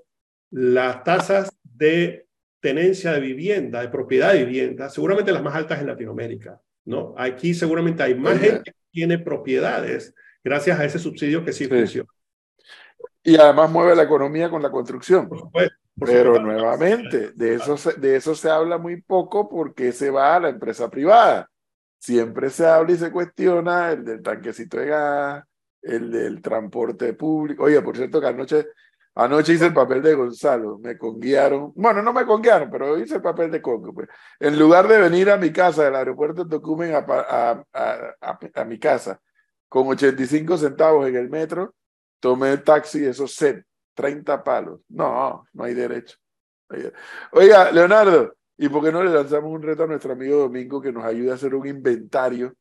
las 0.51 1.03
tasas 1.03 1.51
de 1.63 2.27
tenencia 2.59 3.11
de 3.11 3.19
vivienda, 3.19 3.81
de 3.81 3.89
propiedad 3.89 4.33
de 4.33 4.45
vivienda, 4.45 4.87
seguramente 4.87 5.31
las 5.31 5.41
más 5.41 5.55
altas 5.55 5.81
en 5.81 5.87
Latinoamérica, 5.87 6.61
¿no? 6.85 7.15
Aquí 7.17 7.55
seguramente 7.55 8.03
hay 8.03 8.13
más 8.13 8.37
gente 8.39 8.71
que 8.71 8.77
tiene 8.91 9.17
propiedades 9.17 10.13
gracias 10.43 10.79
a 10.79 10.85
ese 10.85 10.99
subsidio 10.99 11.43
que 11.43 11.53
sí, 11.53 11.63
sí. 11.63 11.69
funciona. 11.71 12.09
Y 13.23 13.35
además 13.35 13.71
mueve 13.71 13.95
la 13.95 14.03
economía 14.03 14.47
con 14.47 14.61
la 14.61 14.69
construcción. 14.69 15.27
Por 15.27 15.39
supuesto, 15.39 15.75
por 15.97 16.07
Pero 16.07 16.35
supuesto. 16.35 16.51
nuevamente, 16.51 17.31
de 17.31 17.55
eso, 17.55 17.77
se, 17.77 17.93
de 17.93 18.15
eso 18.15 18.35
se 18.35 18.47
habla 18.47 18.77
muy 18.77 19.01
poco 19.01 19.49
porque 19.49 19.91
se 19.91 20.11
va 20.11 20.35
a 20.35 20.39
la 20.39 20.49
empresa 20.49 20.87
privada. 20.87 21.49
Siempre 21.97 22.51
se 22.51 22.67
habla 22.67 22.91
y 22.91 22.97
se 22.97 23.11
cuestiona 23.11 23.91
el 23.91 24.05
del 24.05 24.21
tanquecito 24.21 24.77
de 24.77 24.85
gas, 24.85 25.45
el 25.83 26.11
del 26.11 26.41
transporte 26.41 27.13
público. 27.13 27.63
Oye, 27.63 27.81
por 27.81 27.95
cierto 27.95 28.19
que 28.19 28.27
anoche 28.27 28.67
Anoche 29.15 29.53
hice 29.53 29.67
el 29.67 29.73
papel 29.73 30.01
de 30.01 30.15
Gonzalo, 30.15 30.79
me 30.79 30.97
conguiaron. 30.97 31.71
Bueno, 31.75 32.01
no 32.01 32.13
me 32.13 32.25
conguiaron, 32.25 32.69
pero 32.71 32.97
hice 32.97 33.15
el 33.15 33.21
papel 33.21 33.51
de 33.51 33.61
Congo. 33.61 33.93
Pues. 33.93 34.09
En 34.39 34.57
lugar 34.57 34.87
de 34.87 34.97
venir 34.97 35.29
a 35.29 35.37
mi 35.37 35.51
casa 35.51 35.83
del 35.83 35.95
aeropuerto 35.95 36.43
de 36.43 36.49
Tocumen 36.49 36.95
a, 36.95 37.05
a, 37.07 37.63
a, 37.73 38.39
a, 38.55 38.65
mi 38.65 38.79
casa 38.79 39.21
con 39.69 39.87
85 39.87 40.57
centavos 40.57 41.07
en 41.07 41.15
el 41.15 41.29
metro, 41.29 41.75
tomé 42.19 42.53
el 42.53 42.63
taxi, 42.63 43.05
esos 43.05 43.35
set, 43.35 43.63
30 43.93 44.43
palos. 44.43 44.81
No, 44.89 45.45
no 45.53 45.63
hay 45.63 45.75
derecho. 45.75 46.17
Oiga, 47.33 47.71
Leonardo, 47.71 48.33
¿y 48.57 48.67
por 48.67 48.83
qué 48.83 48.91
no 48.91 49.03
le 49.03 49.11
lanzamos 49.11 49.51
un 49.51 49.61
reto 49.61 49.83
a 49.83 49.87
nuestro 49.87 50.13
amigo 50.13 50.37
Domingo 50.37 50.81
que 50.81 50.91
nos 50.91 51.03
ayude 51.03 51.29
a 51.29 51.35
hacer 51.35 51.53
un 51.53 51.67
inventario 51.67 52.55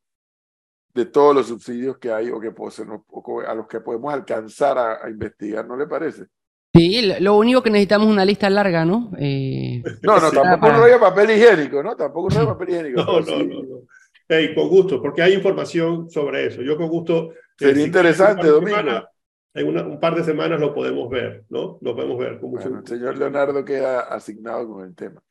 de 0.95 1.07
todos 1.07 1.35
los 1.35 1.47
subsidios 1.47 1.99
que 1.99 2.13
hay 2.13 2.31
o 2.31 2.41
que 2.41 2.53
o 2.57 3.41
a 3.41 3.55
los 3.55 3.67
que 3.67 3.81
podemos 3.81 4.13
alcanzar 4.13 4.79
a, 4.79 5.05
a 5.05 5.11
investigar? 5.11 5.67
¿No 5.67 5.77
le 5.77 5.87
parece? 5.87 6.27
Sí, 6.75 7.13
lo 7.21 7.37
único 7.37 7.63
que 7.63 7.71
necesitamos 7.71 8.09
es 8.09 8.13
una 8.15 8.25
lista 8.25 8.49
larga, 8.49 8.85
¿no? 8.85 9.11
Eh, 9.19 9.83
no, 10.03 10.19
no, 10.21 10.31
tampoco 10.31 10.61
para... 10.61 10.79
no 10.79 10.85
haya 10.85 10.99
papel 10.99 11.31
higiénico, 11.31 11.83
¿no? 11.83 11.95
Tampoco 11.95 12.31
no 12.31 12.41
hay 12.41 12.47
papel 12.47 12.69
higiénico. 12.71 13.03
No, 13.05 13.21
no, 13.21 13.39
no, 13.39 13.63
no. 13.63 13.81
Hey, 14.27 14.55
con 14.55 14.69
gusto, 14.69 15.03
porque 15.03 15.21
hay 15.21 15.35
información 15.35 16.09
sobre 16.09 16.47
eso. 16.47 16.63
Yo 16.63 16.77
con 16.77 16.89
gusto. 16.89 17.31
Sería 17.59 17.83
eh, 17.83 17.87
interesante, 17.87 18.45
si 18.45 18.49
Domingo. 18.49 18.77
Semana, 18.77 19.09
en 19.53 19.69
una, 19.69 19.83
un 19.85 20.01
par 20.01 20.15
de 20.15 20.25
semanas 20.25 20.59
lo 20.59 20.75
podemos 20.75 21.11
ver, 21.11 21.45
¿no? 21.51 21.79
Lo 21.83 21.95
podemos 21.95 22.19
ver 22.19 22.41
con 22.41 22.51
mucho 22.51 22.65
bueno, 22.65 22.79
El 22.79 22.87
señor 22.87 23.19
Leonardo 23.19 23.63
queda 23.65 24.01
asignado 24.01 24.67
con 24.67 24.85
el 24.85 24.95
tema. 24.95 25.23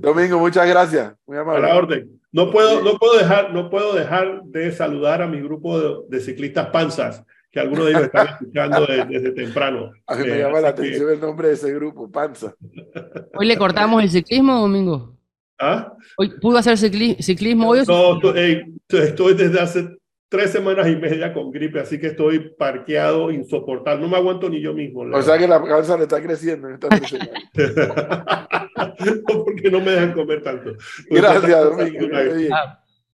Domingo, 0.00 0.38
muchas 0.38 0.68
gracias. 0.68 1.14
Muy 1.26 1.38
amable. 1.38 1.66
A 1.66 1.68
la 1.68 1.76
orden. 1.76 2.20
No 2.30 2.50
puedo, 2.50 2.82
no 2.82 2.98
puedo, 2.98 3.18
dejar, 3.18 3.52
no 3.52 3.70
puedo 3.70 3.94
dejar 3.94 4.42
de 4.44 4.70
saludar 4.72 5.22
a 5.22 5.26
mi 5.26 5.40
grupo 5.40 5.80
de, 5.80 5.96
de 6.08 6.20
ciclistas 6.20 6.68
panzas 6.68 7.24
que 7.50 7.60
algunos 7.60 7.86
de 7.86 7.92
ellos 7.92 8.02
están 8.04 8.28
escuchando 8.40 8.86
desde, 8.86 9.04
desde 9.06 9.30
temprano. 9.32 9.92
A 10.06 10.14
mí 10.16 10.26
me 10.26 10.34
eh, 10.34 10.38
llama 10.40 10.60
la 10.60 10.68
atención 10.68 11.06
que... 11.06 11.14
el 11.14 11.20
nombre 11.20 11.48
de 11.48 11.54
ese 11.54 11.72
grupo, 11.72 12.10
Panza. 12.10 12.54
Hoy 13.34 13.46
le 13.46 13.56
cortamos 13.56 14.02
el 14.02 14.10
ciclismo, 14.10 14.60
Domingo. 14.60 15.14
¿Ah? 15.60 15.92
¿Hoy 16.16 16.38
pudo 16.40 16.58
hacer 16.58 16.78
cicli 16.78 17.16
ciclismo 17.20 17.70
hoy? 17.70 17.82
No, 17.88 18.20
hey, 18.34 18.62
estoy 18.88 19.34
desde 19.34 19.60
hace 19.60 19.97
tres 20.28 20.50
semanas 20.50 20.86
y 20.88 20.96
media 20.96 21.32
con 21.32 21.50
gripe, 21.50 21.80
así 21.80 21.98
que 21.98 22.08
estoy 22.08 22.50
parqueado, 22.50 23.30
insoportable. 23.30 24.02
No 24.02 24.08
me 24.08 24.16
aguanto 24.16 24.50
ni 24.50 24.60
yo 24.60 24.74
mismo. 24.74 25.00
O 25.00 25.22
sea 25.22 25.38
que 25.38 25.48
la 25.48 25.62
panza 25.62 25.96
le 25.96 26.02
está 26.04 26.22
creciendo 26.22 26.68
en 26.68 26.74
esta 26.74 26.88
no, 29.28 29.44
porque 29.44 29.70
no 29.70 29.80
me 29.80 29.92
dejan 29.92 30.12
comer 30.12 30.42
tanto. 30.42 30.74
Gracias, 31.10 31.64
Domingo. 31.64 32.06